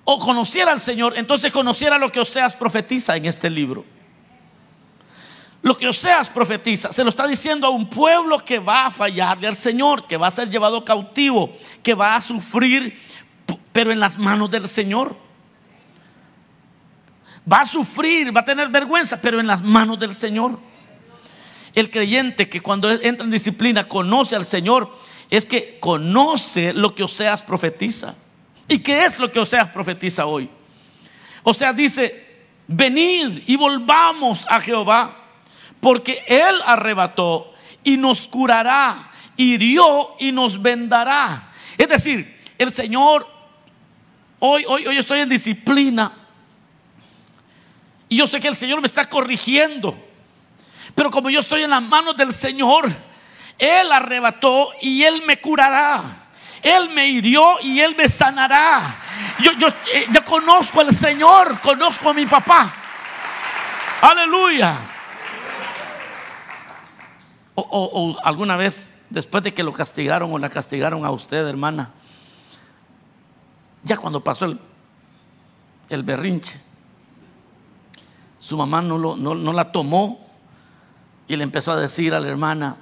o 0.05 0.19
conociera 0.19 0.73
al 0.73 0.81
Señor, 0.81 1.15
entonces 1.17 1.53
conociera 1.53 1.99
lo 1.99 2.13
que 2.13 2.21
Oseas 2.21 2.55
profetiza 2.55 3.17
en 3.17 3.27
este 3.27 3.51
libro. 3.51 3.85
Lo 5.63 5.77
que 5.77 5.89
Oseas 5.89 6.31
profetiza 6.31 6.93
se 6.93 7.03
lo 7.03 7.11
está 7.11 7.27
diciendo 7.27 7.67
a 7.67 7.71
un 7.71 7.89
pueblo 7.91 8.39
que 8.39 8.59
va 8.59 8.87
a 8.87 8.91
fallarle 8.91 9.49
al 9.49 9.57
Señor, 9.57 10.07
que 10.07 10.17
va 10.17 10.29
a 10.29 10.31
ser 10.31 10.49
llevado 10.51 10.85
cautivo, 10.85 11.53
que 11.83 11.95
va 11.95 12.15
a 12.15 12.21
sufrir, 12.21 12.99
pero 13.73 13.91
en 13.91 13.99
las 13.99 14.19
manos 14.19 14.51
del 14.51 14.69
Señor. 14.69 15.17
Va 17.51 17.63
a 17.63 17.67
sufrir, 17.67 18.35
va 18.35 18.43
a 18.43 18.45
tener 18.45 18.69
vergüenza, 18.69 19.21
pero 19.21 19.41
en 19.41 19.47
las 19.47 19.63
manos 19.63 19.99
del 19.99 20.15
Señor. 20.15 20.59
El 21.75 21.91
creyente 21.91 22.49
que 22.49 22.61
cuando 22.61 22.91
entra 22.91 23.25
en 23.25 23.31
disciplina 23.31 23.85
conoce 23.85 24.37
al 24.37 24.45
Señor, 24.45 24.93
es 25.29 25.45
que 25.45 25.79
conoce 25.81 26.73
lo 26.73 26.95
que 26.95 27.03
Oseas 27.03 27.43
profetiza. 27.43 28.15
¿Y 28.69 28.79
qué 28.79 29.05
es 29.05 29.19
lo 29.19 29.33
que 29.33 29.41
Oseas 29.41 29.69
profetiza 29.71 30.27
hoy? 30.27 30.49
O 31.43 31.53
sea, 31.53 31.73
dice, 31.73 32.47
venid 32.67 33.43
y 33.47 33.57
volvamos 33.57 34.47
a 34.49 34.61
Jehová 34.61 35.17
porque 35.81 36.25
Él 36.27 36.61
arrebató 36.65 37.53
y 37.85 37.97
nos 37.97 38.29
curará, 38.29 38.97
hirió 39.37 40.17
y 40.19 40.33
nos 40.33 40.61
vendará. 40.61 41.51
Es 41.77 41.89
decir, 41.89 42.41
el 42.59 42.73
Señor, 42.73 43.27
hoy, 44.41 44.65
hoy, 44.69 44.87
hoy 44.87 44.97
estoy 44.97 45.21
en 45.21 45.29
disciplina 45.29 46.13
y 48.09 48.17
yo 48.17 48.27
sé 48.27 48.41
que 48.41 48.49
el 48.49 48.57
Señor 48.57 48.81
me 48.81 48.87
está 48.87 49.05
corrigiendo, 49.05 49.97
pero 50.95 51.11
como 51.11 51.31
yo 51.31 51.41
estoy 51.41 51.63
en 51.63 51.71
las 51.71 51.83
manos 51.83 52.17
del 52.17 52.33
Señor, 52.33 52.91
Él 53.59 53.93
arrebató 53.93 54.73
y 54.81 55.03
Él 55.05 55.23
me 55.27 55.41
curará. 55.41 56.25
Él 56.61 56.91
me 56.91 57.07
hirió 57.07 57.61
y 57.61 57.81
Él 57.81 57.95
me 57.97 58.09
sanará. 58.09 58.97
Yo, 59.41 59.53
yo, 59.53 59.69
eh, 59.69 60.07
yo 60.11 60.25
conozco 60.25 60.81
al 60.81 60.93
Señor, 60.93 61.61
conozco 61.61 62.11
a 62.11 62.15
mi 62.15 62.27
papá. 62.27 62.75
Aleluya. 64.01 64.77
O, 67.61 68.17
alguna 68.23 68.57
vez, 68.57 68.95
después 69.11 69.43
de 69.43 69.53
que 69.53 69.63
lo 69.63 69.73
castigaron 69.73 70.33
o 70.33 70.39
la 70.39 70.49
castigaron 70.49 71.05
a 71.05 71.11
usted, 71.11 71.47
hermana, 71.47 71.93
ya 73.83 73.97
cuando 73.97 74.23
pasó 74.23 74.45
el, 74.45 74.61
el 75.89 76.03
berrinche, 76.03 76.61
su 78.39 78.57
mamá 78.57 78.81
no, 78.83 78.99
lo, 78.99 79.17
no, 79.17 79.35
no 79.35 79.53
la 79.53 79.73
tomó 79.73 80.25
y 81.27 81.37
le 81.37 81.43
empezó 81.43 81.73
a 81.73 81.81
decir 81.81 82.15
a 82.15 82.21
la 82.21 82.29
hermana, 82.29 82.77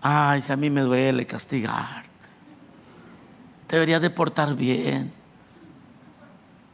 ay, 0.00 0.40
si 0.40 0.52
a 0.52 0.56
mí 0.56 0.70
me 0.70 0.80
duele 0.80 1.26
castigarte, 1.26 2.08
deberías 3.68 4.00
de 4.00 4.10
portar 4.10 4.54
bien. 4.54 5.12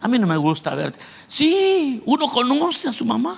A 0.01 0.09
mí 0.09 0.19
no 0.19 0.27
me 0.27 0.37
gusta 0.37 0.75
verte. 0.75 0.99
Sí, 1.27 2.03
uno 2.07 2.27
conoce 2.29 2.89
a 2.89 2.93
su 2.93 3.05
mamá, 3.05 3.37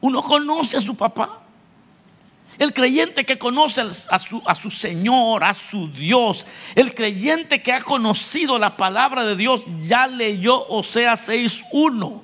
uno 0.00 0.20
conoce 0.22 0.76
a 0.76 0.80
su 0.80 0.96
papá. 0.96 1.43
El 2.58 2.72
creyente 2.72 3.24
que 3.24 3.38
conoce 3.38 3.82
a 3.82 4.18
su, 4.18 4.70
Señor, 4.70 5.44
a 5.44 5.54
su 5.54 5.88
Dios, 5.92 6.46
el 6.74 6.94
creyente 6.94 7.62
que 7.62 7.72
ha 7.72 7.80
conocido 7.80 8.58
la 8.58 8.76
palabra 8.76 9.24
de 9.24 9.36
Dios, 9.36 9.64
ya 9.82 10.06
leyó 10.06 10.66
Oseas 10.68 11.28
6.1 11.28 12.23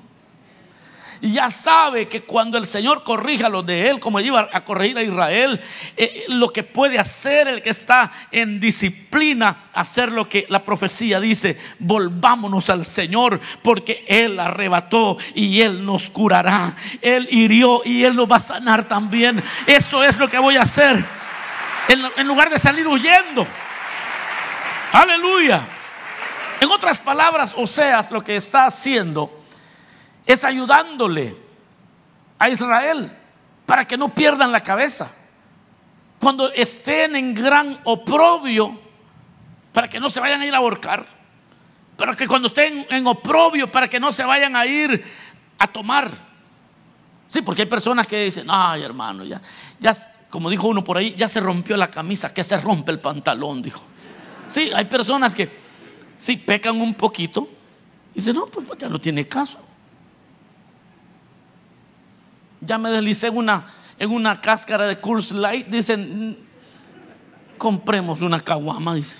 ya 1.20 1.50
sabe 1.50 2.09
que 2.09 2.22
cuando 2.22 2.56
el 2.56 2.66
Señor 2.66 3.04
corrija 3.04 3.48
lo 3.48 3.62
de 3.62 3.90
él, 3.90 4.00
como 4.00 4.20
iba 4.20 4.48
a 4.52 4.64
corregir 4.64 4.96
a 4.96 5.02
Israel, 5.02 5.61
eh, 5.96 6.24
lo 6.28 6.48
que 6.48 6.62
puede 6.62 6.98
hacer 6.98 7.46
el 7.48 7.62
que 7.62 7.70
está 7.70 8.11
en 8.30 8.59
disciplina, 8.59 9.70
hacer 9.74 10.12
lo 10.12 10.28
que 10.28 10.46
la 10.48 10.64
profecía 10.64 11.20
dice, 11.20 11.59
volvámonos 11.78 12.70
al 12.70 12.87
Señor, 12.87 13.40
porque 13.62 14.04
Él 14.09 14.40
arrebató 14.40 15.18
y 15.35 15.61
Él 15.61 15.85
nos 15.85 16.09
curará, 16.09 16.74
Él 17.02 17.28
hirió 17.30 17.83
y 17.85 18.04
Él 18.04 18.16
nos 18.16 18.30
va 18.30 18.37
a 18.37 18.40
sanar 18.40 18.88
también. 18.88 19.42
Eso 19.66 20.02
es 20.02 20.16
lo 20.16 20.28
que 20.28 20.38
voy 20.38 20.56
a 20.56 20.62
hacer, 20.62 21.04
en, 21.88 22.02
en 22.16 22.26
lugar 22.26 22.48
de 22.48 22.59
salir 22.59 22.87
huyendo. 22.87 23.46
Aleluya. 24.92 25.62
En 26.61 26.70
otras 26.70 26.98
palabras, 26.98 27.54
Oseas 27.56 28.11
lo 28.11 28.22
que 28.22 28.37
está 28.37 28.66
haciendo 28.66 29.39
es 30.33 30.45
ayudándole 30.45 31.37
a 32.38 32.49
Israel 32.49 33.11
para 33.66 33.87
que 33.87 33.97
no 33.97 34.14
pierdan 34.14 34.53
la 34.53 34.61
cabeza. 34.61 35.12
Cuando 36.19 36.53
estén 36.53 37.16
en 37.16 37.35
gran 37.35 37.81
oprobio, 37.85 38.81
para 39.73 39.88
que 39.88 40.01
no 40.01 40.11
se 40.11 40.21
vayan 40.21 40.40
a 40.40 40.47
ir 40.47 40.55
a 40.55 40.59
ahorcar. 40.59 41.07
Para 41.97 42.14
que 42.14 42.27
cuando 42.27 42.49
estén 42.49 42.87
en 42.90 43.07
oprobio, 43.07 43.71
para 43.71 43.88
que 43.88 44.01
no 44.01 44.12
se 44.12 44.25
vayan 44.25 44.57
a 44.57 44.66
ir 44.66 45.05
a 45.59 45.66
tomar. 45.66 46.11
Sí, 47.29 47.43
porque 47.43 47.62
hay 47.62 47.69
personas 47.69 48.07
que 48.07 48.25
dicen, 48.25 48.47
ay 48.49 48.83
hermano, 48.83 49.25
ya, 49.25 49.40
ya, 49.79 49.95
como 50.29 50.51
dijo 50.51 50.66
uno 50.66 50.83
por 50.83 50.97
ahí, 50.97 51.14
ya 51.14 51.29
se 51.29 51.40
rompió 51.40 51.77
la 51.77 51.88
camisa, 51.88 52.35
que 52.35 52.43
se 52.43 52.61
rompe 52.61 52.90
el 52.90 52.99
pantalón, 52.99 53.62
dijo. 53.62 53.83
Sí, 54.49 54.71
hay 54.75 54.87
personas 54.87 55.35
que, 55.35 55.49
sí, 56.19 56.37
pecan 56.37 56.81
un 56.81 56.95
poquito 56.95 57.49
y 58.12 58.19
dicen, 58.19 58.35
no, 58.35 58.47
pues 58.47 58.66
ya 58.79 58.88
no 58.88 59.01
tiene 59.01 59.29
caso. 59.29 59.69
Ya 62.61 62.79
me 62.79 62.90
deslicé 62.90 63.29
en 63.29 63.37
una, 63.37 63.66
en 63.99 64.11
una 64.11 64.40
cáscara 64.40 64.87
de 64.87 64.99
Curse 64.99 65.35
Light. 65.35 65.66
Dicen, 65.68 66.37
compremos 67.59 68.20
una 68.20 68.40
caguama, 68.40 68.94
dice. 68.94 69.16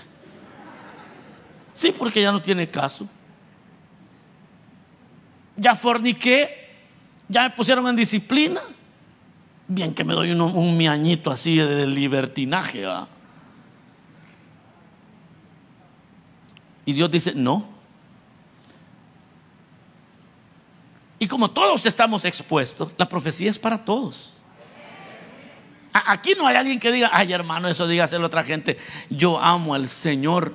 Sí, 1.73 1.93
porque 1.97 2.21
ya 2.21 2.33
no 2.33 2.43
tiene 2.43 2.69
caso. 2.69 3.09
Ya 5.57 5.75
forniqué, 5.75 6.49
ya 7.29 7.45
me 7.45 7.51
pusieron 7.51 7.87
en 7.89 7.97
disciplina. 7.97 8.61
Bien 9.69 9.95
que 9.95 10.05
me 10.05 10.15
doy 10.15 10.33
un, 10.33 10.77
miañito 10.77 11.31
así 11.31 11.57
de 11.57 11.87
libertinaje. 11.87 12.87
Y 16.85 16.93
Dios 16.93 17.11
dice, 17.11 17.35
no. 17.35 17.80
Todos 21.49 21.87
estamos 21.87 22.25
expuestos, 22.25 22.93
la 22.99 23.09
profecía 23.09 23.49
es 23.49 23.59
para 23.59 23.85
todos. 23.85 24.33
Aquí 25.93 26.35
no 26.37 26.47
hay 26.47 26.57
alguien 26.57 26.79
que 26.79 26.93
diga, 26.93 27.11
ay 27.13 27.33
hermano, 27.33 27.69
eso 27.69 27.87
diga 27.89 28.05
a 28.05 28.19
otra 28.25 28.45
gente. 28.45 28.79
Yo 29.09 29.41
amo 29.41 29.75
al 29.75 29.89
Señor. 29.89 30.55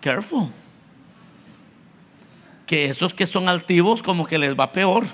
Careful. 0.00 0.48
Que 2.66 2.86
esos 2.86 3.14
que 3.14 3.26
son 3.26 3.48
altivos 3.48 4.02
como 4.02 4.26
que 4.26 4.38
les 4.38 4.58
va 4.58 4.72
peor. 4.72 5.04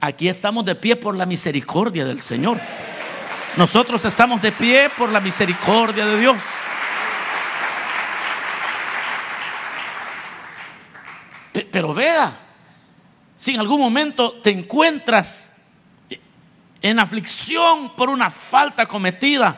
Aquí 0.00 0.28
estamos 0.28 0.64
de 0.64 0.74
pie 0.74 0.96
por 0.96 1.16
la 1.16 1.26
misericordia 1.26 2.04
del 2.04 2.20
Señor. 2.20 2.60
Nosotros 3.56 4.04
estamos 4.04 4.40
de 4.42 4.52
pie 4.52 4.90
por 4.96 5.10
la 5.10 5.20
misericordia 5.20 6.06
de 6.06 6.20
Dios. 6.20 6.38
Pero 11.78 11.94
vea, 11.94 12.32
si 13.36 13.54
en 13.54 13.60
algún 13.60 13.78
momento 13.78 14.32
te 14.42 14.50
encuentras 14.50 15.52
en 16.82 16.98
aflicción 16.98 17.94
por 17.94 18.10
una 18.10 18.30
falta 18.30 18.84
cometida, 18.84 19.56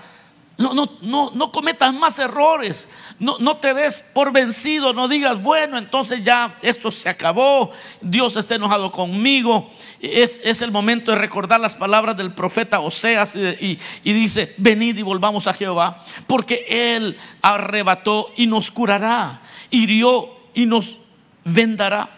no, 0.58 0.74
no, 0.74 0.98
no, 1.00 1.30
no 1.34 1.50
cometas 1.50 1.94
más 1.94 2.18
errores. 2.18 2.90
No, 3.18 3.38
no 3.38 3.56
te 3.56 3.72
des 3.72 4.04
por 4.12 4.32
vencido. 4.32 4.92
No 4.92 5.08
digas, 5.08 5.42
bueno, 5.42 5.78
entonces 5.78 6.22
ya 6.22 6.58
esto 6.60 6.90
se 6.90 7.08
acabó. 7.08 7.72
Dios 8.02 8.36
está 8.36 8.56
enojado 8.56 8.90
conmigo. 8.90 9.70
Es, 9.98 10.42
es 10.44 10.60
el 10.60 10.72
momento 10.72 11.12
de 11.12 11.16
recordar 11.16 11.58
las 11.58 11.74
palabras 11.74 12.18
del 12.18 12.34
profeta 12.34 12.80
Oseas 12.80 13.34
y, 13.34 13.78
y 14.04 14.12
dice, 14.12 14.54
venid 14.58 14.98
y 14.98 15.02
volvamos 15.02 15.46
a 15.46 15.54
Jehová. 15.54 16.04
Porque 16.26 16.66
Él 16.68 17.16
arrebató 17.40 18.30
y 18.36 18.46
nos 18.46 18.70
curará. 18.70 19.40
Hirió 19.70 20.36
y 20.52 20.66
nos 20.66 20.99
vendará. 21.44 22.08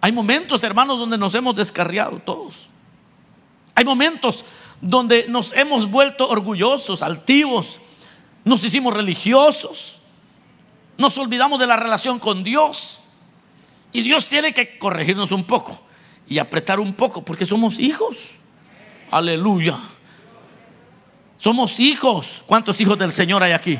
Hay 0.00 0.12
momentos, 0.12 0.62
hermanos, 0.62 0.98
donde 0.98 1.18
nos 1.18 1.34
hemos 1.34 1.56
descarriado 1.56 2.18
todos. 2.18 2.68
Hay 3.74 3.84
momentos 3.84 4.44
donde 4.80 5.26
nos 5.28 5.52
hemos 5.52 5.90
vuelto 5.90 6.28
orgullosos, 6.28 7.02
altivos, 7.02 7.80
nos 8.44 8.62
hicimos 8.64 8.94
religiosos, 8.94 10.00
nos 10.96 11.18
olvidamos 11.18 11.58
de 11.58 11.66
la 11.66 11.76
relación 11.76 12.18
con 12.18 12.44
Dios. 12.44 13.00
Y 13.92 14.02
Dios 14.02 14.26
tiene 14.26 14.52
que 14.54 14.78
corregirnos 14.78 15.32
un 15.32 15.44
poco 15.44 15.80
y 16.28 16.38
apretar 16.38 16.80
un 16.80 16.94
poco 16.94 17.24
porque 17.24 17.46
somos 17.46 17.78
hijos. 17.78 18.36
Aleluya. 19.10 19.78
Somos 21.36 21.80
hijos. 21.80 22.44
¿Cuántos 22.46 22.80
hijos 22.80 22.98
del 22.98 23.12
Señor 23.12 23.42
hay 23.42 23.52
aquí? 23.52 23.78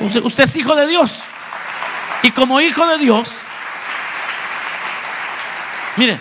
Usted, 0.00 0.44
es 0.44 0.56
hijo 0.56 0.74
de 0.74 0.86
Dios. 0.86 1.24
Y 2.22 2.30
como 2.30 2.60
hijo 2.60 2.86
de 2.86 2.98
Dios, 2.98 3.38
mire, 5.96 6.20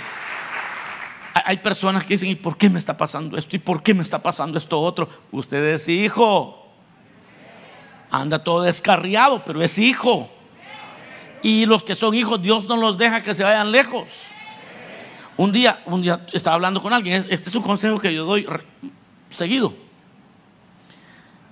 hay 1.46 1.58
personas 1.58 2.04
que 2.04 2.16
dicen, 2.16 2.30
¿y 2.30 2.36
por 2.36 2.58
qué 2.58 2.70
me 2.70 2.80
está 2.80 2.98
pasando 2.98 3.38
esto? 3.38 3.56
¿Y 3.56 3.60
por 3.60 3.84
qué 3.84 3.94
me 3.94 4.04
está 4.04 4.20
pasando 4.20 4.58
esto 4.58 4.80
otro? 4.80 5.08
Usted 5.32 5.64
es 5.76 5.88
hijo. 5.88 6.58
Anda 8.10 8.44
todo 8.44 8.64
descarriado, 8.64 9.44
pero 9.46 9.62
es 9.62 9.78
hijo. 9.78 10.30
Y 11.44 11.66
los 11.66 11.84
que 11.84 11.96
son 11.96 12.14
hijos, 12.14 12.42
Dios 12.42 12.68
no 12.68 12.78
los 12.78 12.98
deja 12.98 13.22
que 13.22 13.34
se 13.34 13.44
vayan 13.44 13.72
lejos. 13.72 14.10
Un 15.38 15.52
día, 15.52 15.82
un 15.86 16.02
día 16.02 16.26
estaba 16.34 16.56
hablando 16.56 16.82
con 16.82 16.94
alguien. 16.94 17.26
Este 17.30 17.50
es 17.50 17.56
un 17.56 17.64
consejo 17.64 18.00
que 18.00 18.14
yo 18.14 18.26
doy 18.26 18.46
seguido. 19.30 19.74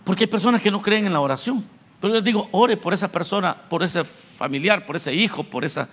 Porque 0.03 0.25
hay 0.25 0.27
personas 0.27 0.62
que 0.62 0.71
no 0.71 0.81
creen 0.81 1.05
en 1.05 1.13
la 1.13 1.21
oración. 1.21 1.65
Pero 1.99 2.13
les 2.13 2.23
digo, 2.23 2.47
ore 2.51 2.77
por 2.77 2.93
esa 2.93 3.12
persona, 3.12 3.53
por 3.53 3.83
ese 3.83 4.03
familiar, 4.03 4.85
por 4.85 4.95
ese 4.95 5.13
hijo, 5.13 5.43
por 5.43 5.65
esa, 5.65 5.89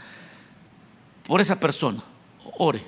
por 1.27 1.41
esa 1.41 1.59
persona. 1.59 2.01
Ore. 2.59 2.83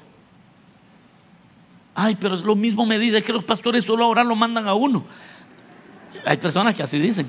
Ay, 1.94 2.16
pero 2.20 2.36
es 2.36 2.42
lo 2.42 2.54
mismo 2.54 2.86
me 2.86 2.98
dice 2.98 3.22
que 3.22 3.32
los 3.32 3.42
pastores 3.42 3.84
solo 3.84 4.04
a 4.04 4.08
orar 4.08 4.24
lo 4.24 4.36
mandan 4.36 4.68
a 4.68 4.74
uno. 4.74 5.04
Hay 6.24 6.36
personas 6.36 6.74
que 6.74 6.82
así 6.82 6.98
dicen. 6.98 7.28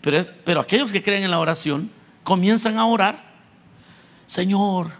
Pero, 0.00 0.20
pero 0.44 0.60
aquellos 0.60 0.92
que 0.92 1.02
creen 1.02 1.24
en 1.24 1.32
la 1.32 1.40
oración 1.40 1.90
comienzan 2.22 2.78
a 2.78 2.86
orar. 2.86 3.24
Señor, 4.26 4.92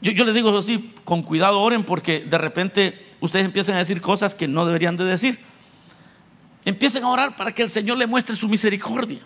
yo, 0.00 0.24
les 0.24 0.34
digo 0.34 0.56
así, 0.56 0.94
con 1.04 1.22
cuidado 1.22 1.60
oren 1.60 1.84
porque 1.84 2.20
de 2.20 2.38
repente 2.38 3.14
ustedes 3.20 3.44
empiezan 3.44 3.76
a 3.76 3.78
decir 3.78 4.00
cosas 4.00 4.34
que 4.34 4.46
no 4.46 4.66
deberían 4.66 4.96
de 4.96 5.04
decir. 5.04 5.38
Empiecen 6.66 7.04
a 7.04 7.08
orar 7.08 7.36
para 7.36 7.52
que 7.52 7.62
el 7.62 7.70
Señor 7.70 7.96
le 7.96 8.08
muestre 8.08 8.34
su 8.34 8.48
misericordia. 8.48 9.20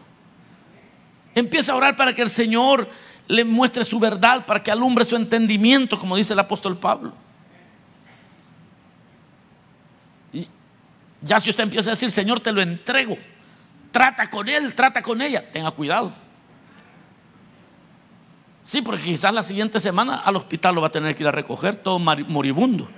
Empieza 1.34 1.72
a 1.72 1.76
orar 1.76 1.96
para 1.96 2.14
que 2.14 2.20
el 2.20 2.28
Señor 2.28 2.86
le 3.28 3.46
muestre 3.46 3.82
su 3.86 3.98
verdad, 3.98 4.44
para 4.44 4.62
que 4.62 4.70
alumbre 4.70 5.06
su 5.06 5.16
entendimiento, 5.16 5.98
como 5.98 6.16
dice 6.16 6.34
el 6.34 6.38
apóstol 6.38 6.76
Pablo. 6.76 7.14
Y 10.34 10.46
ya 11.22 11.40
si 11.40 11.48
usted 11.48 11.64
empieza 11.64 11.88
a 11.88 11.92
decir, 11.92 12.10
Señor, 12.10 12.40
te 12.40 12.52
lo 12.52 12.60
entrego, 12.60 13.16
trata 13.90 14.28
con 14.28 14.46
él, 14.46 14.74
trata 14.74 15.00
con 15.00 15.22
ella, 15.22 15.50
tenga 15.50 15.70
cuidado. 15.70 16.12
Sí, 18.62 18.82
porque 18.82 19.02
quizás 19.02 19.32
la 19.32 19.42
siguiente 19.42 19.80
semana 19.80 20.16
al 20.16 20.36
hospital 20.36 20.74
lo 20.74 20.82
va 20.82 20.88
a 20.88 20.92
tener 20.92 21.16
que 21.16 21.22
ir 21.22 21.28
a 21.28 21.32
recoger 21.32 21.76
todo 21.76 21.98
moribundo. 21.98 22.90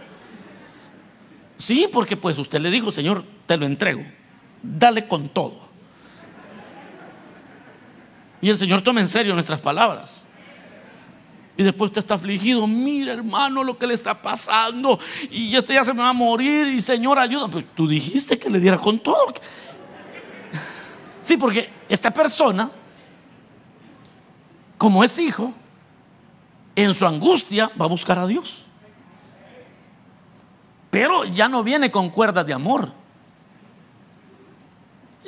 Sí, 1.59 1.89
porque 1.93 2.17
pues 2.17 2.37
usted 2.39 2.59
le 2.59 2.73
dijo, 2.73 2.91
Señor, 2.91 3.25
te 3.47 3.57
lo 3.57 3.67
entrego 3.67 4.03
dale 4.63 5.09
con 5.09 5.29
todo. 5.29 5.61
Y 8.41 8.51
el 8.51 8.57
Señor 8.57 8.83
toma 8.83 9.01
en 9.01 9.09
serio 9.09 9.35
nuestras 9.35 9.61
palabras. 9.61 10.25
Y 11.57 11.63
después 11.63 11.91
usted 11.91 12.01
está 12.01 12.15
afligido. 12.15 12.67
Mira, 12.67 13.13
hermano, 13.13 13.63
lo 13.63 13.79
que 13.79 13.87
le 13.87 13.95
está 13.95 14.21
pasando. 14.21 14.99
Y 15.31 15.55
este 15.55 15.75
ya 15.75 15.85
se 15.85 15.95
me 15.95 16.01
va 16.01 16.09
a 16.09 16.15
morir. 16.15 16.67
Y 16.67 16.81
Señor, 16.81 17.19
ayuda. 17.19 17.49
Pues 17.49 17.65
tú 17.75 17.87
dijiste 17.87 18.39
que 18.39 18.51
le 18.51 18.59
diera 18.59 18.79
con 18.79 18.99
todo. 18.99 19.35
Sí, 21.21 21.37
porque 21.37 21.71
esta 21.89 22.11
persona, 22.11 22.71
como 24.77 25.05
es 25.05 25.17
hijo, 25.21 25.55
en 26.75 26.95
su 26.95 27.07
angustia 27.07 27.71
va 27.81 27.85
a 27.85 27.89
buscar 27.89 28.19
a 28.19 28.27
Dios. 28.27 28.65
Pero 30.91 31.25
ya 31.25 31.49
no 31.49 31.63
viene 31.63 31.93
con 31.93 32.11
cuerdas 32.11 32.45
de 32.45 32.55
amor 32.55 33.02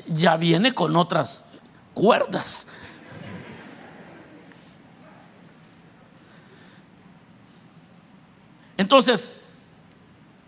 ya 0.06 0.36
viene 0.36 0.72
con 0.72 0.96
otras 0.96 1.44
cuerdas. 1.94 2.66
Entonces, 8.76 9.34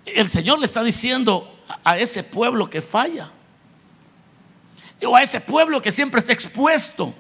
el 0.05 0.29
Señor 0.29 0.59
le 0.59 0.67
está 0.67 0.83
diciendo 0.83 1.53
a 1.85 1.99
ese 1.99 2.23
pueblo 2.23 2.69
que 2.69 2.83
falla, 2.83 3.31
o 5.05 5.15
a 5.15 5.23
ese 5.23 5.41
pueblo 5.41 5.81
que 5.83 5.93
siempre 5.93 6.21
está 6.21 6.33
expuesto, 6.33 7.15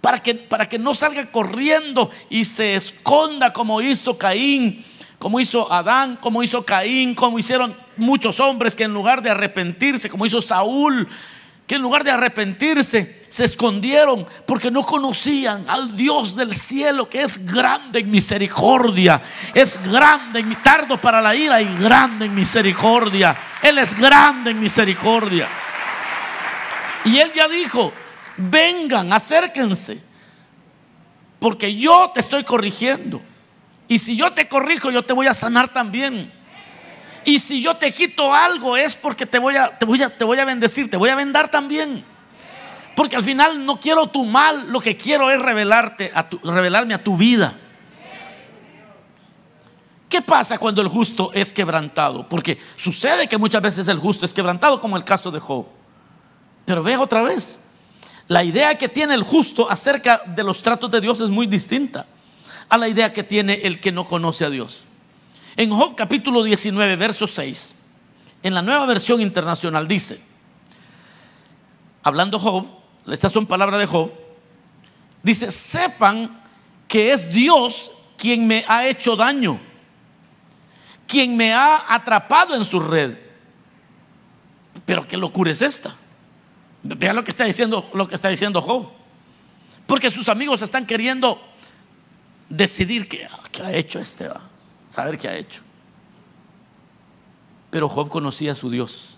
para 0.00 0.22
que, 0.22 0.34
para 0.34 0.68
que 0.68 0.78
no 0.78 0.94
salga 0.94 1.30
corriendo 1.30 2.10
y 2.28 2.44
se 2.44 2.76
esconda 2.76 3.52
como 3.52 3.80
hizo 3.80 4.18
Caín, 4.18 4.84
como 5.18 5.40
hizo 5.40 5.72
Adán, 5.72 6.18
como 6.20 6.42
hizo 6.42 6.64
Caín, 6.66 7.14
como 7.14 7.38
hicieron 7.38 7.74
muchos 7.96 8.40
hombres 8.40 8.76
que 8.76 8.84
en 8.84 8.92
lugar 8.92 9.22
de 9.22 9.30
arrepentirse, 9.30 10.10
como 10.10 10.26
hizo 10.26 10.42
Saúl, 10.42 11.08
que 11.66 11.76
en 11.76 11.82
lugar 11.82 12.04
de 12.04 12.10
arrepentirse 12.10 13.24
se 13.28 13.44
escondieron 13.44 14.26
porque 14.46 14.70
no 14.70 14.82
conocían 14.82 15.64
al 15.68 15.96
Dios 15.96 16.36
del 16.36 16.54
cielo 16.54 17.08
que 17.08 17.22
es 17.22 17.44
grande 17.46 18.00
en 18.00 18.10
misericordia, 18.10 19.22
es 19.54 19.80
grande 19.90 20.40
en 20.40 20.48
mi 20.48 20.56
tardo 20.56 20.98
para 20.98 21.22
la 21.22 21.34
ira 21.34 21.60
y 21.60 21.76
grande 21.78 22.26
en 22.26 22.34
misericordia. 22.34 23.36
Él 23.62 23.78
es 23.78 23.98
grande 23.98 24.50
en 24.50 24.60
misericordia. 24.60 25.48
Y 27.04 27.18
él 27.18 27.32
ya 27.34 27.48
dijo, 27.48 27.92
vengan, 28.36 29.12
acérquense, 29.12 30.02
porque 31.38 31.74
yo 31.76 32.10
te 32.14 32.20
estoy 32.20 32.44
corrigiendo. 32.44 33.20
Y 33.88 33.98
si 33.98 34.16
yo 34.16 34.32
te 34.32 34.48
corrijo, 34.48 34.90
yo 34.90 35.04
te 35.04 35.12
voy 35.12 35.26
a 35.26 35.34
sanar 35.34 35.68
también. 35.72 36.32
Y 37.24 37.38
si 37.38 37.62
yo 37.62 37.76
te 37.76 37.92
quito 37.92 38.34
algo 38.34 38.76
es 38.76 38.96
porque 38.96 39.26
te 39.26 39.38
voy 39.38 39.56
a, 39.56 39.78
te 39.78 39.86
voy 39.86 40.02
a, 40.02 40.16
te 40.16 40.24
voy 40.24 40.38
a 40.38 40.44
bendecir, 40.44 40.90
te 40.90 40.96
voy 40.96 41.10
a 41.10 41.14
vendar 41.14 41.50
también. 41.50 42.04
Porque 42.94 43.16
al 43.16 43.22
final 43.22 43.64
no 43.64 43.80
quiero 43.80 44.06
tu 44.06 44.24
mal, 44.24 44.70
lo 44.70 44.80
que 44.80 44.96
quiero 44.96 45.30
es 45.30 45.40
revelarte 45.40 46.12
a 46.14 46.28
tu, 46.28 46.38
revelarme 46.38 46.94
a 46.94 47.02
tu 47.02 47.16
vida. 47.16 47.58
¿Qué 50.08 50.22
pasa 50.22 50.58
cuando 50.58 50.80
el 50.80 50.88
justo 50.88 51.32
es 51.34 51.52
quebrantado? 51.52 52.28
Porque 52.28 52.58
sucede 52.76 53.26
que 53.26 53.36
muchas 53.36 53.60
veces 53.62 53.88
el 53.88 53.98
justo 53.98 54.24
es 54.24 54.32
quebrantado, 54.32 54.80
como 54.80 54.96
el 54.96 55.02
caso 55.02 55.30
de 55.32 55.40
Job. 55.40 55.66
Pero 56.64 56.82
ve 56.84 56.96
otra 56.96 57.22
vez, 57.22 57.60
la 58.28 58.44
idea 58.44 58.76
que 58.78 58.88
tiene 58.88 59.14
el 59.14 59.24
justo 59.24 59.68
acerca 59.68 60.22
de 60.24 60.44
los 60.44 60.62
tratos 60.62 60.90
de 60.90 61.00
Dios 61.00 61.20
es 61.20 61.30
muy 61.30 61.46
distinta 61.46 62.06
a 62.68 62.78
la 62.78 62.88
idea 62.88 63.12
que 63.12 63.24
tiene 63.24 63.54
el 63.64 63.80
que 63.80 63.90
no 63.90 64.04
conoce 64.04 64.44
a 64.44 64.50
Dios. 64.50 64.84
En 65.56 65.70
Job 65.70 65.94
capítulo 65.94 66.42
19, 66.42 66.96
verso 66.96 67.28
6, 67.28 67.74
en 68.42 68.54
la 68.54 68.62
nueva 68.62 68.86
versión 68.86 69.20
internacional 69.20 69.86
dice, 69.86 70.20
hablando 72.02 72.38
Job, 72.38 72.66
estas 73.06 73.32
son 73.32 73.46
palabras 73.46 73.78
de 73.78 73.86
Job, 73.86 74.10
dice, 75.22 75.52
sepan 75.52 76.42
que 76.88 77.12
es 77.12 77.32
Dios 77.32 77.92
quien 78.16 78.46
me 78.46 78.64
ha 78.66 78.86
hecho 78.86 79.16
daño, 79.16 79.60
quien 81.06 81.36
me 81.36 81.52
ha 81.52 81.94
atrapado 81.94 82.54
en 82.56 82.64
su 82.64 82.80
red. 82.80 83.16
Pero 84.84 85.06
qué 85.06 85.16
locura 85.16 85.52
es 85.52 85.62
esta. 85.62 85.94
Vean 86.82 87.16
lo 87.16 87.24
que 87.24 87.30
está 87.30 87.44
diciendo, 87.44 87.90
lo 87.94 88.08
que 88.08 88.14
está 88.14 88.28
diciendo 88.28 88.60
Job. 88.60 88.88
Porque 89.86 90.10
sus 90.10 90.28
amigos 90.28 90.62
están 90.62 90.84
queriendo 90.84 91.40
decidir 92.48 93.08
qué, 93.08 93.26
ha 93.62 93.72
hecho 93.72 93.98
este 93.98 94.28
saber 94.94 95.18
qué 95.18 95.28
ha 95.28 95.36
hecho. 95.36 95.62
Pero 97.70 97.88
Job 97.88 98.08
conocía 98.08 98.52
a 98.52 98.54
su 98.54 98.70
Dios. 98.70 99.16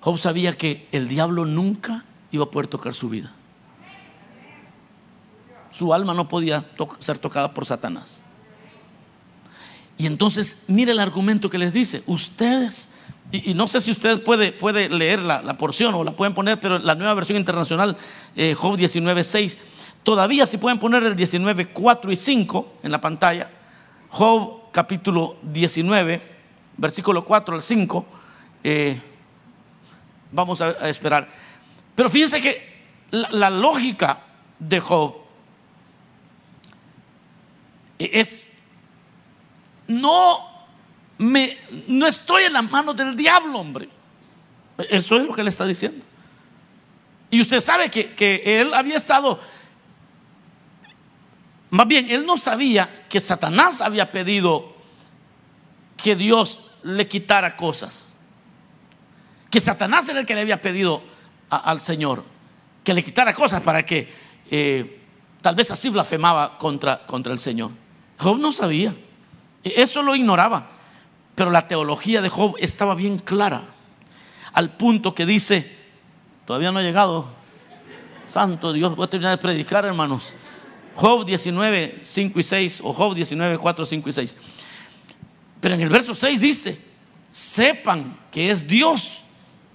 Job 0.00 0.18
sabía 0.18 0.56
que 0.56 0.88
el 0.92 1.06
diablo 1.08 1.44
nunca 1.44 2.04
iba 2.30 2.44
a 2.44 2.50
poder 2.50 2.66
tocar 2.66 2.94
su 2.94 3.10
vida. 3.10 3.32
Su 5.70 5.92
alma 5.92 6.14
no 6.14 6.28
podía 6.28 6.64
ser 6.98 7.18
tocada 7.18 7.52
por 7.52 7.66
Satanás. 7.66 8.22
Y 9.98 10.06
entonces, 10.06 10.62
mire 10.66 10.92
el 10.92 11.00
argumento 11.00 11.50
que 11.50 11.58
les 11.58 11.72
dice. 11.72 12.02
Ustedes, 12.06 12.88
y, 13.32 13.52
no 13.52 13.68
sé 13.68 13.80
si 13.82 13.90
usted 13.90 14.22
puede, 14.22 14.88
leer 14.88 15.20
la, 15.20 15.58
porción 15.58 15.94
o 15.94 16.04
la 16.04 16.16
pueden 16.16 16.32
poner, 16.32 16.58
pero 16.58 16.78
la 16.78 16.94
nueva 16.94 17.12
versión 17.14 17.36
internacional, 17.36 17.98
eh, 18.34 18.54
Job 18.54 18.76
19, 18.76 19.22
6 19.24 19.58
Todavía 20.04 20.46
si 20.46 20.58
pueden 20.58 20.78
poner 20.78 21.02
el 21.02 21.16
19, 21.16 21.68
4 21.68 22.12
y 22.12 22.16
5 22.16 22.74
en 22.82 22.92
la 22.92 23.00
pantalla. 23.00 23.50
Job 24.10 24.70
capítulo 24.70 25.38
19, 25.42 26.20
versículo 26.76 27.24
4 27.24 27.54
al 27.54 27.62
5. 27.62 28.06
Eh, 28.62 29.00
vamos 30.30 30.60
a, 30.60 30.88
esperar. 30.90 31.26
Pero 31.94 32.10
fíjense 32.10 32.42
que 32.42 32.84
la, 33.12 33.48
lógica 33.48 34.20
de 34.58 34.78
Job 34.78 35.16
es, 37.98 38.52
no, 39.86 40.66
me, 41.16 41.56
no 41.88 42.06
estoy 42.06 42.42
en 42.42 42.52
las 42.52 42.70
manos 42.70 42.94
del 42.94 43.16
diablo, 43.16 43.58
hombre. 43.58 43.88
Eso 44.90 45.16
es 45.16 45.26
lo 45.26 45.32
que 45.32 45.42
le 45.42 45.48
está 45.48 45.64
diciendo. 45.64 46.04
Y 47.30 47.40
usted 47.40 47.60
sabe 47.60 47.90
que, 47.90 48.12
que 48.14 48.60
él 48.60 48.74
había 48.74 48.96
estado, 48.96 49.40
más 51.74 51.88
bien, 51.88 52.10
él 52.10 52.24
no 52.24 52.36
sabía 52.36 53.04
que 53.08 53.20
Satanás 53.20 53.80
había 53.80 54.12
pedido 54.12 54.74
que 55.96 56.16
Dios 56.16 56.66
le 56.82 57.08
quitara 57.08 57.56
cosas. 57.56 58.14
Que 59.50 59.60
Satanás 59.60 60.08
era 60.08 60.20
el 60.20 60.26
que 60.26 60.34
le 60.34 60.42
había 60.42 60.60
pedido 60.60 61.02
al 61.50 61.80
Señor 61.80 62.24
que 62.84 62.94
le 62.94 63.02
quitara 63.02 63.32
cosas 63.32 63.62
para 63.62 63.84
que 63.84 64.12
eh, 64.50 65.00
tal 65.40 65.54
vez 65.54 65.70
así 65.70 65.88
blasfemaba 65.88 66.58
contra, 66.58 66.98
contra 66.98 67.32
el 67.32 67.38
Señor. 67.38 67.70
Job 68.18 68.38
no 68.38 68.52
sabía, 68.52 68.94
e, 69.64 69.82
eso 69.82 70.02
lo 70.02 70.14
ignoraba, 70.14 70.68
pero 71.34 71.50
la 71.50 71.66
teología 71.66 72.20
de 72.20 72.28
Job 72.28 72.54
estaba 72.58 72.94
bien 72.94 73.18
clara, 73.18 73.62
al 74.52 74.76
punto 74.76 75.14
que 75.14 75.26
dice, 75.26 75.76
todavía 76.46 76.70
no 76.70 76.78
ha 76.78 76.82
llegado, 76.82 77.26
Santo 78.26 78.72
Dios, 78.72 78.94
voy 78.94 79.06
a 79.06 79.10
terminar 79.10 79.36
de 79.36 79.42
predicar 79.42 79.84
hermanos, 79.84 80.36
Job 80.94 81.24
19, 81.24 81.98
5 82.02 82.40
y 82.40 82.42
6, 82.42 82.80
o 82.84 82.92
Job 82.92 83.14
19, 83.14 83.58
4, 83.58 83.86
5 83.86 84.08
y 84.08 84.12
6. 84.12 84.36
Pero 85.60 85.74
en 85.74 85.80
el 85.80 85.88
verso 85.88 86.14
6 86.14 86.40
dice, 86.40 86.80
sepan 87.32 88.18
que 88.30 88.50
es 88.50 88.66
Dios 88.66 89.24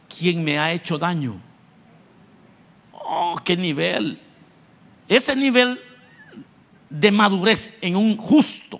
quien 0.07 0.43
me 0.43 0.57
ha 0.57 0.71
hecho 0.71 0.97
daño. 0.97 1.41
Oh, 2.93 3.35
qué 3.43 3.57
nivel. 3.57 4.19
Ese 5.07 5.35
nivel 5.35 5.79
de 6.89 7.11
madurez 7.11 7.77
en 7.81 7.95
un 7.95 8.17
justo. 8.17 8.79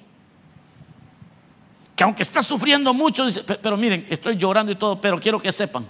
Que 1.96 2.04
aunque 2.04 2.24
está 2.24 2.42
sufriendo 2.42 2.94
mucho, 2.94 3.26
dice, 3.26 3.44
pero 3.44 3.76
miren, 3.76 4.06
estoy 4.10 4.38
llorando 4.38 4.72
y 4.72 4.76
todo, 4.76 5.02
pero 5.02 5.20
quiero 5.20 5.40
que 5.40 5.52
sepan 5.52 5.86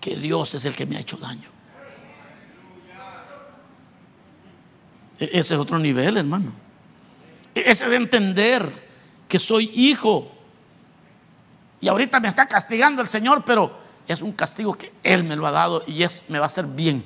que 0.00 0.16
Dios 0.16 0.54
es 0.54 0.64
el 0.64 0.74
que 0.74 0.86
me 0.86 0.96
ha 0.96 1.00
hecho 1.00 1.16
daño. 1.16 1.59
Ese 5.20 5.54
es 5.54 5.60
otro 5.60 5.78
nivel, 5.78 6.16
hermano. 6.16 6.52
E-, 7.54 7.70
ese 7.70 7.88
de 7.88 7.96
entender 7.96 8.90
que 9.28 9.38
soy 9.38 9.70
hijo. 9.74 10.30
Y 11.80 11.88
ahorita 11.88 12.20
me 12.20 12.28
está 12.28 12.46
castigando 12.46 13.02
el 13.02 13.08
Señor, 13.08 13.44
pero 13.44 13.78
es 14.06 14.22
un 14.22 14.32
castigo 14.32 14.74
que 14.74 14.92
Él 15.02 15.24
me 15.24 15.36
lo 15.36 15.46
ha 15.46 15.50
dado 15.50 15.84
y 15.86 16.02
es, 16.02 16.24
me 16.28 16.38
va 16.38 16.44
a 16.44 16.46
hacer 16.46 16.66
bien. 16.66 17.04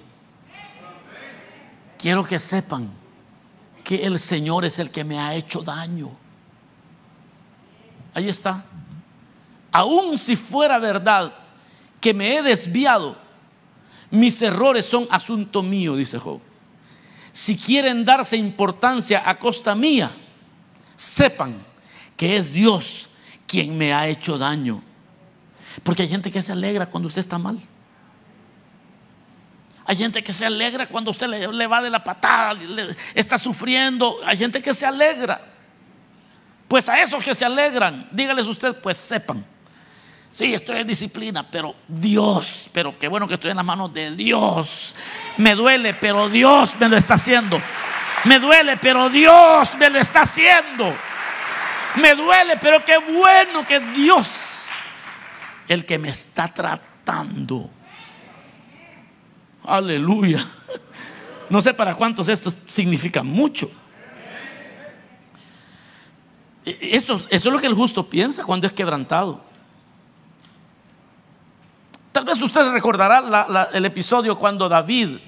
Quiero 1.98 2.24
que 2.24 2.40
sepan 2.40 2.90
que 3.82 4.04
el 4.04 4.18
Señor 4.18 4.64
es 4.64 4.78
el 4.78 4.90
que 4.90 5.04
me 5.04 5.18
ha 5.18 5.34
hecho 5.34 5.62
daño. 5.62 6.10
Ahí 8.14 8.28
está. 8.28 8.64
Aún 9.70 10.16
si 10.16 10.36
fuera 10.36 10.78
verdad 10.78 11.34
que 12.00 12.14
me 12.14 12.36
he 12.36 12.42
desviado, 12.42 13.16
mis 14.10 14.40
errores 14.42 14.86
son 14.86 15.06
asunto 15.10 15.62
mío, 15.62 15.96
dice 15.96 16.18
Job. 16.18 16.40
Si 17.34 17.56
quieren 17.56 18.04
darse 18.04 18.36
importancia 18.36 19.28
a 19.28 19.36
costa 19.36 19.74
mía, 19.74 20.08
sepan 20.94 21.66
que 22.16 22.36
es 22.36 22.52
Dios 22.52 23.08
quien 23.48 23.76
me 23.76 23.92
ha 23.92 24.06
hecho 24.06 24.38
daño. 24.38 24.80
Porque 25.82 26.04
hay 26.04 26.08
gente 26.08 26.30
que 26.30 26.44
se 26.44 26.52
alegra 26.52 26.86
cuando 26.86 27.08
usted 27.08 27.18
está 27.18 27.36
mal. 27.36 27.60
Hay 29.84 29.96
gente 29.96 30.22
que 30.22 30.32
se 30.32 30.46
alegra 30.46 30.86
cuando 30.86 31.10
usted 31.10 31.26
le, 31.26 31.66
va 31.66 31.82
de 31.82 31.90
la 31.90 32.04
patada, 32.04 32.56
está 33.16 33.36
sufriendo. 33.36 34.16
Hay 34.24 34.36
gente 34.36 34.62
que 34.62 34.72
se 34.72 34.86
alegra. 34.86 35.40
Pues 36.68 36.88
a 36.88 37.02
esos 37.02 37.20
que 37.20 37.34
se 37.34 37.44
alegran, 37.44 38.08
dígales 38.12 38.46
usted, 38.46 38.76
pues 38.80 38.96
sepan. 38.96 39.44
Sí, 40.34 40.52
estoy 40.52 40.80
en 40.80 40.88
disciplina, 40.88 41.48
pero 41.48 41.76
Dios, 41.86 42.68
pero 42.72 42.98
qué 42.98 43.06
bueno 43.06 43.28
que 43.28 43.34
estoy 43.34 43.52
en 43.52 43.56
las 43.56 43.64
manos 43.64 43.94
de 43.94 44.16
Dios. 44.16 44.96
Me 45.36 45.54
duele, 45.54 45.94
pero 45.94 46.28
Dios 46.28 46.74
me 46.80 46.88
lo 46.88 46.96
está 46.96 47.14
haciendo. 47.14 47.62
Me 48.24 48.40
duele, 48.40 48.76
pero 48.78 49.08
Dios 49.10 49.76
me 49.76 49.88
lo 49.90 50.00
está 50.00 50.22
haciendo. 50.22 50.92
Me 52.00 52.16
duele, 52.16 52.56
pero 52.60 52.84
qué 52.84 52.98
bueno 52.98 53.64
que 53.64 53.78
Dios, 53.78 54.64
el 55.68 55.86
que 55.86 56.00
me 56.00 56.08
está 56.08 56.52
tratando. 56.52 57.70
Aleluya. 59.62 60.44
No 61.48 61.62
sé 61.62 61.74
para 61.74 61.94
cuántos 61.94 62.28
esto 62.28 62.52
significa 62.64 63.22
mucho. 63.22 63.70
Eso, 66.64 67.24
eso 67.30 67.48
es 67.48 67.54
lo 67.54 67.60
que 67.60 67.68
el 67.68 67.74
justo 67.74 68.10
piensa 68.10 68.42
cuando 68.42 68.66
es 68.66 68.72
quebrantado. 68.72 69.53
Tal 72.14 72.24
vez 72.24 72.40
usted 72.40 72.70
recordará 72.70 73.68
el 73.72 73.84
episodio 73.86 74.38
cuando 74.38 74.68
David, 74.68 75.18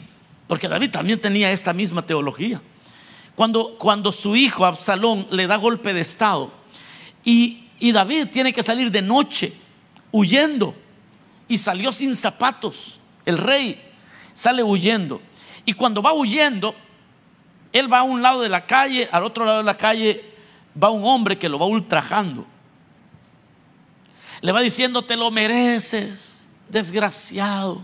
porque 0.46 0.68
David 0.68 0.92
también 0.92 1.20
tenía 1.20 1.50
esta 1.50 1.72
misma 1.72 2.02
teología, 2.02 2.62
cuando, 3.34 3.76
cuando 3.76 4.12
su 4.12 4.36
hijo 4.36 4.64
Absalón 4.64 5.26
le 5.32 5.48
da 5.48 5.56
golpe 5.56 5.92
de 5.92 6.02
estado 6.02 6.52
y, 7.24 7.66
y 7.80 7.90
David 7.90 8.28
tiene 8.28 8.52
que 8.52 8.62
salir 8.62 8.92
de 8.92 9.02
noche 9.02 9.52
huyendo 10.12 10.76
y 11.48 11.58
salió 11.58 11.90
sin 11.90 12.14
zapatos, 12.14 13.00
el 13.24 13.38
rey 13.38 13.82
sale 14.32 14.62
huyendo. 14.62 15.20
Y 15.64 15.72
cuando 15.72 16.00
va 16.02 16.12
huyendo, 16.12 16.72
él 17.72 17.92
va 17.92 17.98
a 17.98 18.04
un 18.04 18.22
lado 18.22 18.42
de 18.42 18.48
la 18.48 18.64
calle, 18.64 19.08
al 19.10 19.24
otro 19.24 19.44
lado 19.44 19.58
de 19.58 19.64
la 19.64 19.76
calle 19.76 20.24
va 20.80 20.90
un 20.90 21.02
hombre 21.02 21.36
que 21.36 21.48
lo 21.48 21.58
va 21.58 21.66
ultrajando. 21.66 22.46
Le 24.40 24.52
va 24.52 24.60
diciendo, 24.60 25.02
te 25.02 25.16
lo 25.16 25.32
mereces, 25.32 26.35
desgraciado. 26.68 27.80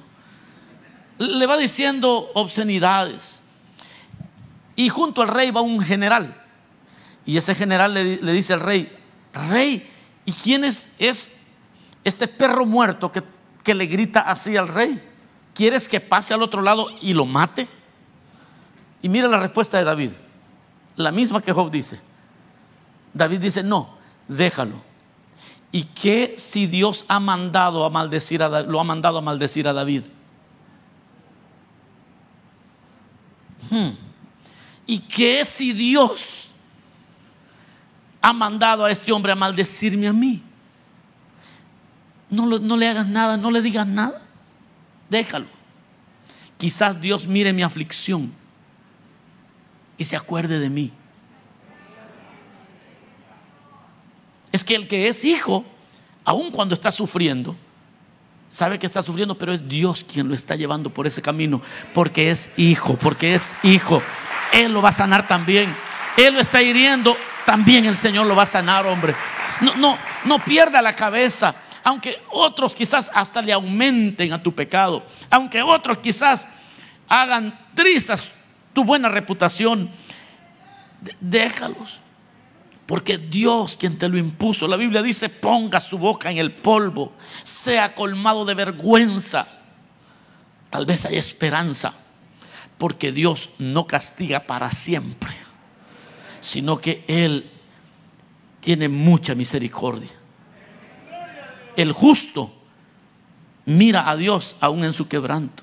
Le 1.18 1.46
va 1.46 1.56
diciendo 1.56 2.30
obscenidades. 2.34 3.42
Y 4.76 4.88
junto 4.88 5.22
al 5.22 5.28
rey 5.28 5.50
va 5.50 5.60
un 5.60 5.80
general. 5.80 6.36
Y 7.24 7.36
ese 7.36 7.54
general 7.54 7.94
le, 7.94 8.32
dice 8.32 8.52
al 8.54 8.60
rey, 8.60 8.92
rey, 9.32 9.88
¿y 10.24 10.32
quién 10.32 10.64
es 10.64 10.88
este 10.98 12.26
perro 12.26 12.66
muerto 12.66 13.12
que, 13.12 13.22
que 13.62 13.74
le 13.74 13.86
grita 13.86 14.20
así 14.20 14.56
al 14.56 14.68
rey? 14.68 15.00
¿Quieres 15.54 15.88
que 15.88 16.00
pase 16.00 16.34
al 16.34 16.42
otro 16.42 16.62
lado 16.62 16.88
y 17.00 17.12
lo 17.12 17.26
mate? 17.26 17.68
Y 19.02 19.08
mira 19.08 19.28
la 19.28 19.38
respuesta 19.38 19.78
de 19.78 19.84
David, 19.84 20.10
la 20.96 21.12
misma 21.12 21.42
que 21.42 21.52
Job 21.52 21.70
dice. 21.70 22.00
David 23.12 23.40
dice, 23.40 23.62
no, 23.62 23.96
déjalo. 24.28 24.91
¿Y 25.72 25.84
qué 25.84 26.34
si 26.36 26.66
Dios 26.66 27.04
ha 27.08 27.18
mandado 27.18 27.84
a 27.84 27.90
maldecir 27.90 28.42
a, 28.42 28.62
lo 28.62 28.78
ha 28.78 28.84
mandado 28.84 29.18
a 29.18 29.22
maldecir 29.22 29.66
a 29.66 29.72
David? 29.72 30.04
Hmm. 33.70 33.90
¿Y 34.86 34.98
qué 34.98 35.44
si 35.44 35.72
Dios 35.72 36.50
ha 38.20 38.32
mandado 38.32 38.84
a 38.84 38.90
este 38.90 39.10
hombre 39.10 39.32
a 39.32 39.36
maldecirme 39.36 40.06
a 40.06 40.12
mí? 40.12 40.42
No, 42.28 42.46
no 42.46 42.76
le 42.76 42.88
hagas 42.88 43.08
nada, 43.08 43.36
no 43.36 43.50
le 43.50 43.62
digas 43.62 43.86
nada 43.86 44.28
déjalo. 45.12 45.46
Quizás 46.58 47.00
Dios 47.00 47.26
mire 47.26 47.52
mi 47.52 47.62
aflicción 47.62 48.32
y 49.96 50.04
se 50.04 50.16
acuerde 50.16 50.58
de 50.58 50.70
mí. 50.70 50.92
Es 54.52 54.64
que 54.64 54.74
el 54.74 54.86
que 54.86 55.08
es 55.08 55.24
hijo, 55.24 55.64
aun 56.24 56.50
cuando 56.50 56.74
está 56.74 56.92
sufriendo, 56.92 57.56
sabe 58.48 58.78
que 58.78 58.86
está 58.86 59.02
sufriendo, 59.02 59.36
pero 59.36 59.52
es 59.52 59.68
Dios 59.68 60.04
quien 60.04 60.28
lo 60.28 60.34
está 60.34 60.54
llevando 60.54 60.90
por 60.90 61.06
ese 61.06 61.22
camino, 61.22 61.62
porque 61.94 62.30
es 62.30 62.52
hijo, 62.56 62.96
porque 62.96 63.34
es 63.34 63.56
hijo. 63.62 64.02
Él 64.52 64.72
lo 64.72 64.82
va 64.82 64.90
a 64.90 64.92
sanar 64.92 65.26
también. 65.26 65.74
Él 66.16 66.34
lo 66.34 66.40
está 66.40 66.62
hiriendo, 66.62 67.16
también 67.46 67.86
el 67.86 67.96
Señor 67.96 68.26
lo 68.26 68.36
va 68.36 68.42
a 68.42 68.46
sanar, 68.46 68.86
hombre. 68.86 69.14
No, 69.62 69.74
no, 69.76 69.98
no 70.24 70.44
pierda 70.44 70.82
la 70.82 70.94
cabeza 70.94 71.54
aunque 71.84 72.20
otros 72.30 72.74
quizás 72.74 73.10
hasta 73.14 73.42
le 73.42 73.52
aumenten 73.52 74.32
a 74.32 74.42
tu 74.42 74.54
pecado, 74.54 75.04
aunque 75.30 75.62
otros 75.62 75.98
quizás 75.98 76.48
hagan 77.08 77.58
trizas 77.74 78.30
tu 78.72 78.84
buena 78.84 79.08
reputación, 79.08 79.90
déjalos. 81.20 82.00
Porque 82.86 83.16
Dios 83.18 83.76
quien 83.76 83.98
te 83.98 84.08
lo 84.08 84.18
impuso, 84.18 84.66
la 84.66 84.76
Biblia 84.76 85.02
dice, 85.02 85.28
ponga 85.28 85.80
su 85.80 85.98
boca 85.98 86.30
en 86.30 86.38
el 86.38 86.52
polvo, 86.52 87.12
sea 87.44 87.94
colmado 87.94 88.44
de 88.44 88.54
vergüenza. 88.54 89.46
Tal 90.68 90.86
vez 90.86 91.04
hay 91.04 91.16
esperanza, 91.16 91.94
porque 92.78 93.12
Dios 93.12 93.50
no 93.58 93.86
castiga 93.86 94.40
para 94.46 94.70
siempre, 94.70 95.30
sino 96.40 96.78
que 96.78 97.04
Él 97.06 97.50
tiene 98.60 98.88
mucha 98.88 99.34
misericordia. 99.34 100.10
El 101.76 101.92
justo 101.92 102.52
mira 103.64 104.08
a 104.08 104.16
Dios 104.16 104.56
aún 104.60 104.84
en 104.84 104.92
su 104.92 105.08
quebranto. 105.08 105.62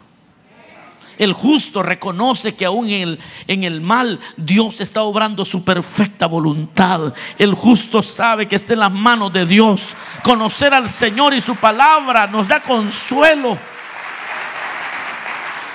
El 1.20 1.34
justo 1.34 1.84
reconoce 1.84 2.56
que 2.56 2.66
aún 2.66 2.88
en 2.88 3.02
el, 3.02 3.20
en 3.48 3.66
el 3.66 3.82
mal 3.82 4.22
Dios 4.38 4.80
está 4.80 5.04
obrando 5.04 5.44
su 5.44 5.66
perfecta 5.66 6.28
voluntad. 6.28 7.14
El 7.38 7.54
justo 7.54 8.02
sabe 8.02 8.48
que 8.48 8.56
está 8.56 8.72
en 8.72 8.80
las 8.80 8.92
manos 8.92 9.34
de 9.34 9.46
Dios. 9.46 9.96
Conocer 10.24 10.74
al 10.74 10.90
Señor 10.90 11.34
y 11.34 11.42
su 11.42 11.58
palabra 11.58 12.26
nos 12.28 12.48
da 12.48 12.62
consuelo. 12.62 13.60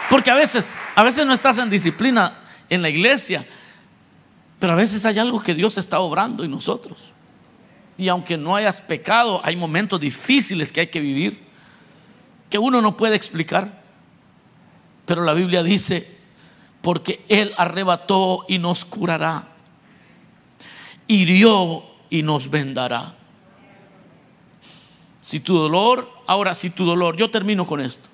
Porque 0.08 0.30
a 0.30 0.34
veces, 0.34 0.74
a 0.94 1.02
veces 1.02 1.26
no 1.26 1.34
estás 1.34 1.58
en 1.58 1.68
disciplina 1.68 2.38
en 2.70 2.80
la 2.80 2.88
iglesia, 2.88 3.46
pero 4.58 4.72
a 4.72 4.76
veces 4.76 5.04
hay 5.04 5.18
algo 5.18 5.40
que 5.40 5.54
Dios 5.54 5.76
está 5.76 6.00
obrando 6.00 6.42
en 6.42 6.50
nosotros. 6.50 7.12
Y 7.98 8.08
aunque 8.08 8.38
no 8.38 8.56
hayas 8.56 8.80
pecado, 8.80 9.42
hay 9.44 9.56
momentos 9.56 10.00
difíciles 10.00 10.72
que 10.72 10.80
hay 10.80 10.86
que 10.86 11.00
vivir, 11.00 11.44
que 12.48 12.58
uno 12.58 12.80
no 12.80 12.96
puede 12.96 13.14
explicar. 13.14 13.83
Pero 15.06 15.24
la 15.24 15.34
Biblia 15.34 15.62
dice, 15.62 16.18
porque 16.82 17.24
Él 17.28 17.52
arrebató 17.56 18.44
y 18.48 18.58
nos 18.58 18.84
curará, 18.84 19.48
hirió 21.06 21.84
y 22.10 22.22
nos 22.22 22.50
vendará. 22.50 23.16
Si 25.22 25.40
tu 25.40 25.56
dolor, 25.56 26.10
ahora 26.26 26.54
si 26.54 26.70
tu 26.70 26.84
dolor, 26.84 27.16
yo 27.16 27.30
termino 27.30 27.66
con 27.66 27.80
esto. 27.80 28.08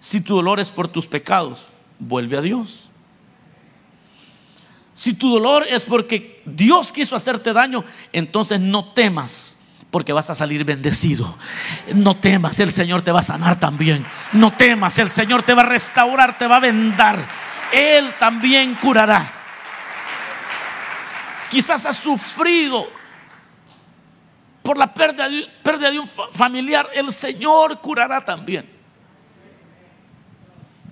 Si 0.00 0.20
tu 0.20 0.34
dolor 0.36 0.58
es 0.58 0.70
por 0.70 0.88
tus 0.88 1.06
pecados, 1.06 1.68
vuelve 2.00 2.36
a 2.36 2.42
Dios. 2.42 2.90
Si 4.94 5.14
tu 5.14 5.30
dolor 5.30 5.64
es 5.68 5.84
porque 5.84 6.42
Dios 6.44 6.92
quiso 6.92 7.16
hacerte 7.16 7.52
daño, 7.52 7.84
entonces 8.12 8.60
no 8.60 8.92
temas 8.92 9.56
porque 9.92 10.14
vas 10.14 10.30
a 10.30 10.34
salir 10.34 10.64
bendecido. 10.64 11.36
No 11.94 12.16
temas, 12.16 12.58
el 12.58 12.72
Señor 12.72 13.02
te 13.02 13.12
va 13.12 13.20
a 13.20 13.22
sanar 13.22 13.60
también. 13.60 14.04
No 14.32 14.50
temas, 14.50 14.98
el 14.98 15.10
Señor 15.10 15.42
te 15.42 15.52
va 15.52 15.62
a 15.62 15.66
restaurar, 15.66 16.38
te 16.38 16.46
va 16.46 16.56
a 16.56 16.60
vendar. 16.60 17.18
Él 17.70 18.12
también 18.18 18.74
curará. 18.76 19.30
Quizás 21.50 21.84
has 21.84 21.98
sufrido 21.98 22.88
por 24.62 24.78
la 24.78 24.94
pérdida 24.94 25.28
de, 25.28 25.46
pérdida 25.62 25.90
de 25.90 25.98
un 25.98 26.08
familiar. 26.08 26.88
El 26.94 27.12
Señor 27.12 27.78
curará 27.82 28.22
también. 28.22 28.66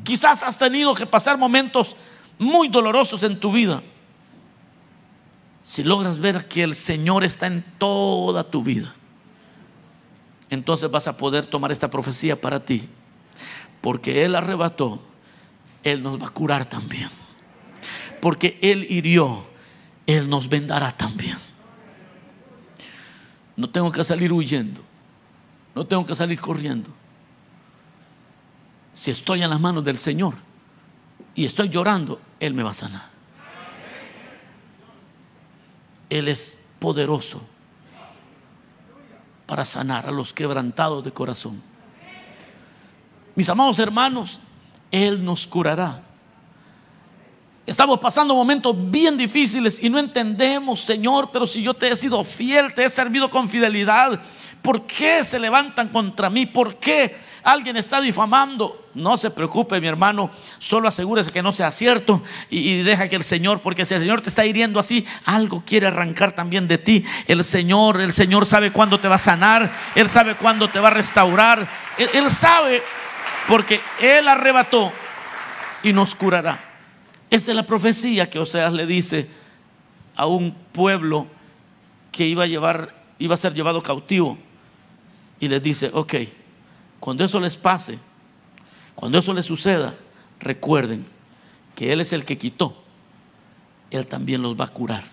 Quizás 0.04 0.42
has 0.42 0.58
tenido 0.58 0.94
que 0.94 1.06
pasar 1.06 1.38
momentos 1.38 1.96
muy 2.38 2.68
dolorosos 2.68 3.22
en 3.22 3.40
tu 3.40 3.50
vida 3.50 3.82
si 5.62 5.82
logras 5.82 6.18
ver 6.18 6.48
que 6.48 6.62
el 6.62 6.74
Señor 6.74 7.24
está 7.24 7.46
en 7.46 7.64
toda 7.78 8.44
tu 8.44 8.62
vida, 8.62 8.94
entonces 10.48 10.90
vas 10.90 11.06
a 11.06 11.16
poder 11.16 11.46
tomar 11.46 11.70
esta 11.70 11.90
profecía 11.90 12.40
para 12.40 12.64
ti. 12.64 12.88
Porque 13.80 14.24
Él 14.24 14.34
arrebató, 14.34 15.00
Él 15.84 16.02
nos 16.02 16.20
va 16.20 16.26
a 16.26 16.30
curar 16.30 16.64
también. 16.66 17.08
Porque 18.20 18.58
Él 18.60 18.86
hirió, 18.90 19.44
Él 20.06 20.28
nos 20.28 20.48
vendará 20.48 20.92
también. 20.92 21.38
No 23.56 23.70
tengo 23.70 23.92
que 23.92 24.02
salir 24.02 24.32
huyendo, 24.32 24.80
no 25.74 25.86
tengo 25.86 26.04
que 26.04 26.14
salir 26.14 26.40
corriendo. 26.40 26.90
Si 28.92 29.10
estoy 29.10 29.42
en 29.42 29.50
las 29.50 29.60
manos 29.60 29.84
del 29.84 29.96
Señor 29.96 30.34
y 31.34 31.44
estoy 31.44 31.68
llorando, 31.68 32.20
Él 32.40 32.54
me 32.54 32.62
va 32.62 32.70
a 32.70 32.74
sanar. 32.74 33.09
Él 36.10 36.28
es 36.28 36.58
poderoso 36.78 37.40
para 39.46 39.64
sanar 39.64 40.06
a 40.06 40.10
los 40.10 40.32
quebrantados 40.32 41.02
de 41.02 41.12
corazón. 41.12 41.62
Mis 43.34 43.48
amados 43.48 43.78
hermanos, 43.78 44.40
Él 44.90 45.24
nos 45.24 45.46
curará. 45.46 46.02
Estamos 47.70 48.00
pasando 48.00 48.34
momentos 48.34 48.74
bien 48.90 49.16
difíciles 49.16 49.80
y 49.80 49.88
no 49.88 50.00
entendemos, 50.00 50.80
Señor, 50.80 51.30
pero 51.32 51.46
si 51.46 51.62
yo 51.62 51.72
te 51.72 51.86
he 51.88 51.94
sido 51.94 52.24
fiel, 52.24 52.74
te 52.74 52.82
he 52.82 52.90
servido 52.90 53.30
con 53.30 53.48
fidelidad, 53.48 54.20
¿por 54.60 54.88
qué 54.88 55.22
se 55.22 55.38
levantan 55.38 55.86
contra 55.90 56.28
mí? 56.30 56.46
¿Por 56.46 56.80
qué 56.80 57.16
alguien 57.44 57.76
está 57.76 58.00
difamando? 58.00 58.88
No 58.94 59.16
se 59.16 59.30
preocupe, 59.30 59.80
mi 59.80 59.86
hermano, 59.86 60.32
solo 60.58 60.88
asegúrese 60.88 61.30
que 61.30 61.44
no 61.44 61.52
sea 61.52 61.70
cierto 61.70 62.24
y, 62.50 62.82
deja 62.82 63.08
que 63.08 63.14
el 63.14 63.22
Señor, 63.22 63.60
porque 63.60 63.84
si 63.84 63.94
el 63.94 64.00
Señor 64.00 64.20
te 64.20 64.30
está 64.30 64.44
hiriendo 64.44 64.80
así, 64.80 65.06
algo 65.24 65.62
quiere 65.64 65.86
arrancar 65.86 66.32
también 66.32 66.66
de 66.66 66.78
ti. 66.78 67.04
El 67.28 67.44
Señor, 67.44 68.00
el 68.00 68.12
Señor 68.12 68.46
sabe 68.46 68.72
cuándo 68.72 68.98
te 68.98 69.06
va 69.06 69.14
a 69.14 69.18
sanar, 69.18 69.70
Él 69.94 70.10
sabe 70.10 70.34
cuándo 70.34 70.66
te 70.66 70.80
va 70.80 70.88
a 70.88 70.94
restaurar, 70.94 71.68
Él, 71.96 72.32
sabe 72.32 72.82
porque 73.46 73.80
Él 74.00 74.26
arrebató 74.26 74.90
y 75.84 75.92
nos 75.92 76.16
curará. 76.16 76.69
Esa 77.30 77.52
es 77.52 77.56
la 77.56 77.66
profecía 77.66 78.28
que 78.28 78.38
Oseas 78.38 78.72
le 78.72 78.86
dice 78.86 79.28
a 80.16 80.26
un 80.26 80.52
pueblo 80.72 81.28
que 82.10 82.26
iba 82.26 82.44
a 82.44 83.36
ser 83.36 83.54
llevado 83.54 83.82
cautivo. 83.82 84.36
Y 85.38 85.48
les 85.48 85.62
dice, 85.62 85.90
ok, 85.94 86.14
cuando 86.98 87.24
eso 87.24 87.40
les 87.40 87.56
pase, 87.56 87.98
cuando 88.94 89.18
eso 89.18 89.32
les 89.32 89.46
suceda, 89.46 89.94
recuerden 90.40 91.06
que 91.74 91.92
Él 91.92 92.00
es 92.00 92.12
el 92.12 92.24
que 92.24 92.36
quitó, 92.36 92.84
Él 93.90 94.06
también 94.06 94.42
los 94.42 94.58
va 94.58 94.66
a 94.66 94.68
curar. 94.68 95.04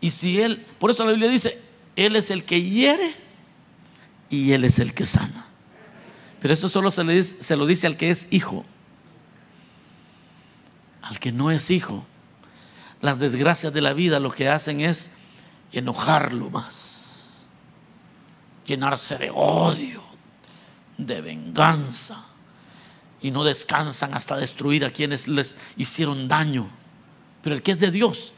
Y 0.00 0.10
si 0.10 0.40
Él, 0.40 0.64
por 0.78 0.90
eso 0.90 1.04
la 1.04 1.10
Biblia 1.10 1.28
dice, 1.28 1.60
Él 1.96 2.14
es 2.14 2.30
el 2.30 2.44
que 2.44 2.62
hiere 2.62 3.12
y 4.30 4.52
Él 4.52 4.64
es 4.64 4.78
el 4.78 4.94
que 4.94 5.06
sana. 5.06 5.46
Pero 6.40 6.54
eso 6.54 6.68
solo 6.68 6.90
se, 6.90 7.02
le 7.02 7.14
dice, 7.14 7.42
se 7.42 7.56
lo 7.56 7.66
dice 7.66 7.88
al 7.88 7.96
que 7.96 8.10
es 8.10 8.28
hijo. 8.30 8.64
Al 11.08 11.18
que 11.18 11.32
no 11.32 11.50
es 11.50 11.70
hijo, 11.70 12.04
las 13.00 13.18
desgracias 13.18 13.72
de 13.72 13.80
la 13.80 13.94
vida 13.94 14.20
lo 14.20 14.30
que 14.30 14.48
hacen 14.48 14.80
es 14.80 15.10
enojarlo 15.72 16.50
más, 16.50 17.30
llenarse 18.66 19.16
de 19.16 19.30
odio 19.32 20.02
de 20.98 21.20
venganza 21.20 22.24
y 23.20 23.30
no 23.30 23.44
descansan 23.44 24.14
hasta 24.14 24.36
destruir 24.36 24.84
a 24.84 24.90
quienes 24.90 25.28
les 25.28 25.56
hicieron 25.76 26.28
daño. 26.28 26.68
Pero 27.42 27.54
el 27.54 27.62
que 27.62 27.72
es 27.72 27.80
de 27.80 27.90
Dios 27.90 28.34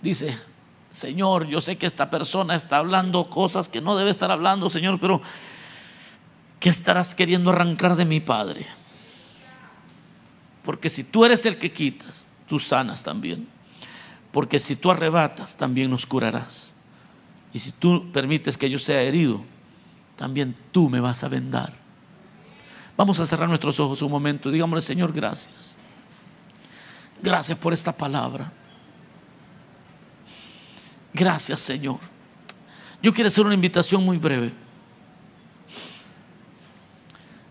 dice, 0.00 0.38
Señor, 0.90 1.46
yo 1.46 1.60
sé 1.60 1.76
que 1.76 1.86
esta 1.86 2.08
persona 2.08 2.54
está 2.54 2.78
hablando 2.78 3.28
cosas 3.28 3.68
que 3.68 3.80
no 3.80 3.96
debe 3.96 4.10
estar 4.10 4.30
hablando, 4.30 4.70
Señor, 4.70 4.98
pero 5.00 5.20
¿qué 6.60 6.70
estarás 6.70 7.14
queriendo 7.14 7.50
arrancar 7.50 7.96
de 7.96 8.04
mi 8.04 8.20
Padre? 8.20 8.66
Porque 10.66 10.90
si 10.90 11.04
tú 11.04 11.24
eres 11.24 11.46
el 11.46 11.58
que 11.58 11.72
quitas, 11.72 12.28
tú 12.48 12.58
sanas 12.58 13.04
también. 13.04 13.46
Porque 14.32 14.58
si 14.58 14.74
tú 14.74 14.90
arrebatas, 14.90 15.56
también 15.56 15.88
nos 15.88 16.04
curarás. 16.04 16.74
Y 17.52 17.60
si 17.60 17.70
tú 17.70 18.10
permites 18.10 18.58
que 18.58 18.68
yo 18.68 18.80
sea 18.80 19.00
herido, 19.00 19.42
también 20.16 20.56
tú 20.72 20.90
me 20.90 20.98
vas 20.98 21.22
a 21.22 21.28
vendar. 21.28 21.72
Vamos 22.96 23.20
a 23.20 23.26
cerrar 23.26 23.48
nuestros 23.48 23.78
ojos 23.78 24.02
un 24.02 24.10
momento. 24.10 24.50
Digámosle, 24.50 24.82
Señor, 24.82 25.12
gracias. 25.12 25.76
Gracias 27.22 27.56
por 27.56 27.72
esta 27.72 27.96
palabra. 27.96 28.52
Gracias, 31.14 31.60
Señor. 31.60 32.00
Yo 33.00 33.14
quiero 33.14 33.28
hacer 33.28 33.46
una 33.46 33.54
invitación 33.54 34.04
muy 34.04 34.18
breve. 34.18 34.52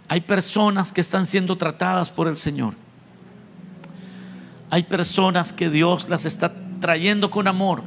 Hay 0.10 0.20
personas 0.20 0.92
que 0.92 1.00
están 1.00 1.26
siendo 1.26 1.58
tratadas 1.58 2.10
por 2.10 2.28
el 2.28 2.36
Señor. 2.36 2.85
Hay 4.76 4.84
personas 4.84 5.54
que 5.54 5.70
Dios 5.70 6.10
las 6.10 6.26
está 6.26 6.54
trayendo 6.82 7.32
con 7.32 7.48
amor. 7.48 7.84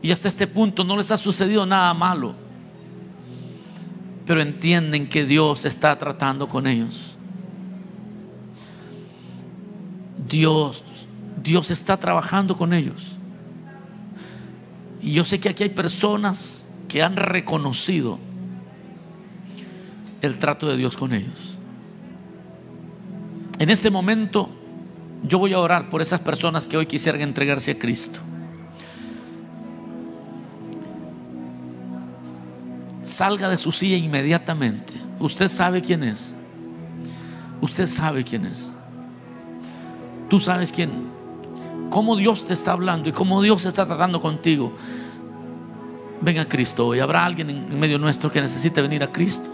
Y 0.00 0.10
hasta 0.10 0.28
este 0.28 0.46
punto 0.46 0.84
no 0.84 0.96
les 0.96 1.10
ha 1.10 1.18
sucedido 1.18 1.66
nada 1.66 1.92
malo 1.92 2.34
pero 4.26 4.40
entienden 4.40 5.08
que 5.08 5.24
Dios 5.24 5.64
está 5.64 5.96
tratando 5.98 6.48
con 6.48 6.66
ellos. 6.66 7.16
Dios, 10.28 10.82
Dios 11.42 11.70
está 11.70 11.98
trabajando 11.98 12.56
con 12.56 12.72
ellos. 12.72 13.16
Y 15.02 15.12
yo 15.12 15.24
sé 15.24 15.38
que 15.38 15.50
aquí 15.50 15.64
hay 15.64 15.68
personas 15.68 16.68
que 16.88 17.02
han 17.02 17.16
reconocido 17.16 18.18
el 20.22 20.38
trato 20.38 20.68
de 20.68 20.78
Dios 20.78 20.96
con 20.96 21.12
ellos. 21.12 21.53
En 23.58 23.70
este 23.70 23.90
momento 23.90 24.50
yo 25.22 25.38
voy 25.38 25.52
a 25.52 25.58
orar 25.58 25.88
por 25.88 26.02
esas 26.02 26.20
personas 26.20 26.66
que 26.66 26.76
hoy 26.76 26.86
quisieran 26.86 27.22
entregarse 27.22 27.72
a 27.72 27.78
Cristo. 27.78 28.20
salga 33.04 33.48
de 33.48 33.58
su 33.58 33.70
silla 33.70 33.96
inmediatamente. 33.96 34.92
Usted 35.20 35.48
sabe 35.48 35.82
quién 35.82 36.02
es. 36.02 36.34
Usted 37.60 37.86
sabe 37.86 38.24
quién 38.24 38.46
es. 38.46 38.72
Tú 40.28 40.40
sabes 40.40 40.72
quién. 40.72 40.90
Cómo 41.90 42.16
Dios 42.16 42.46
te 42.46 42.54
está 42.54 42.72
hablando 42.72 43.08
y 43.08 43.12
cómo 43.12 43.40
Dios 43.40 43.64
está 43.66 43.86
tratando 43.86 44.20
contigo. 44.20 44.72
Ven 46.20 46.38
a 46.38 46.48
Cristo 46.48 46.88
hoy. 46.88 47.00
¿Habrá 47.00 47.24
alguien 47.24 47.50
en 47.50 47.78
medio 47.78 47.98
nuestro 47.98 48.30
que 48.32 48.40
necesite 48.40 48.82
venir 48.82 49.02
a 49.02 49.12
Cristo? 49.12 49.48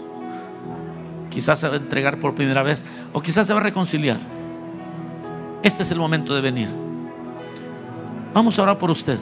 Quizás 1.31 1.59
se 1.59 1.67
va 1.67 1.73
a 1.73 1.77
entregar 1.77 2.19
por 2.19 2.35
primera 2.35 2.61
vez 2.61 2.85
o 3.13 3.21
quizás 3.21 3.47
se 3.47 3.53
va 3.53 3.59
a 3.59 3.63
reconciliar. 3.63 4.19
Este 5.63 5.81
es 5.81 5.91
el 5.91 5.97
momento 5.97 6.35
de 6.35 6.41
venir. 6.41 6.69
Vamos 8.33 8.59
a 8.59 8.61
orar 8.61 8.77
por 8.77 8.91
usted. 8.91 9.17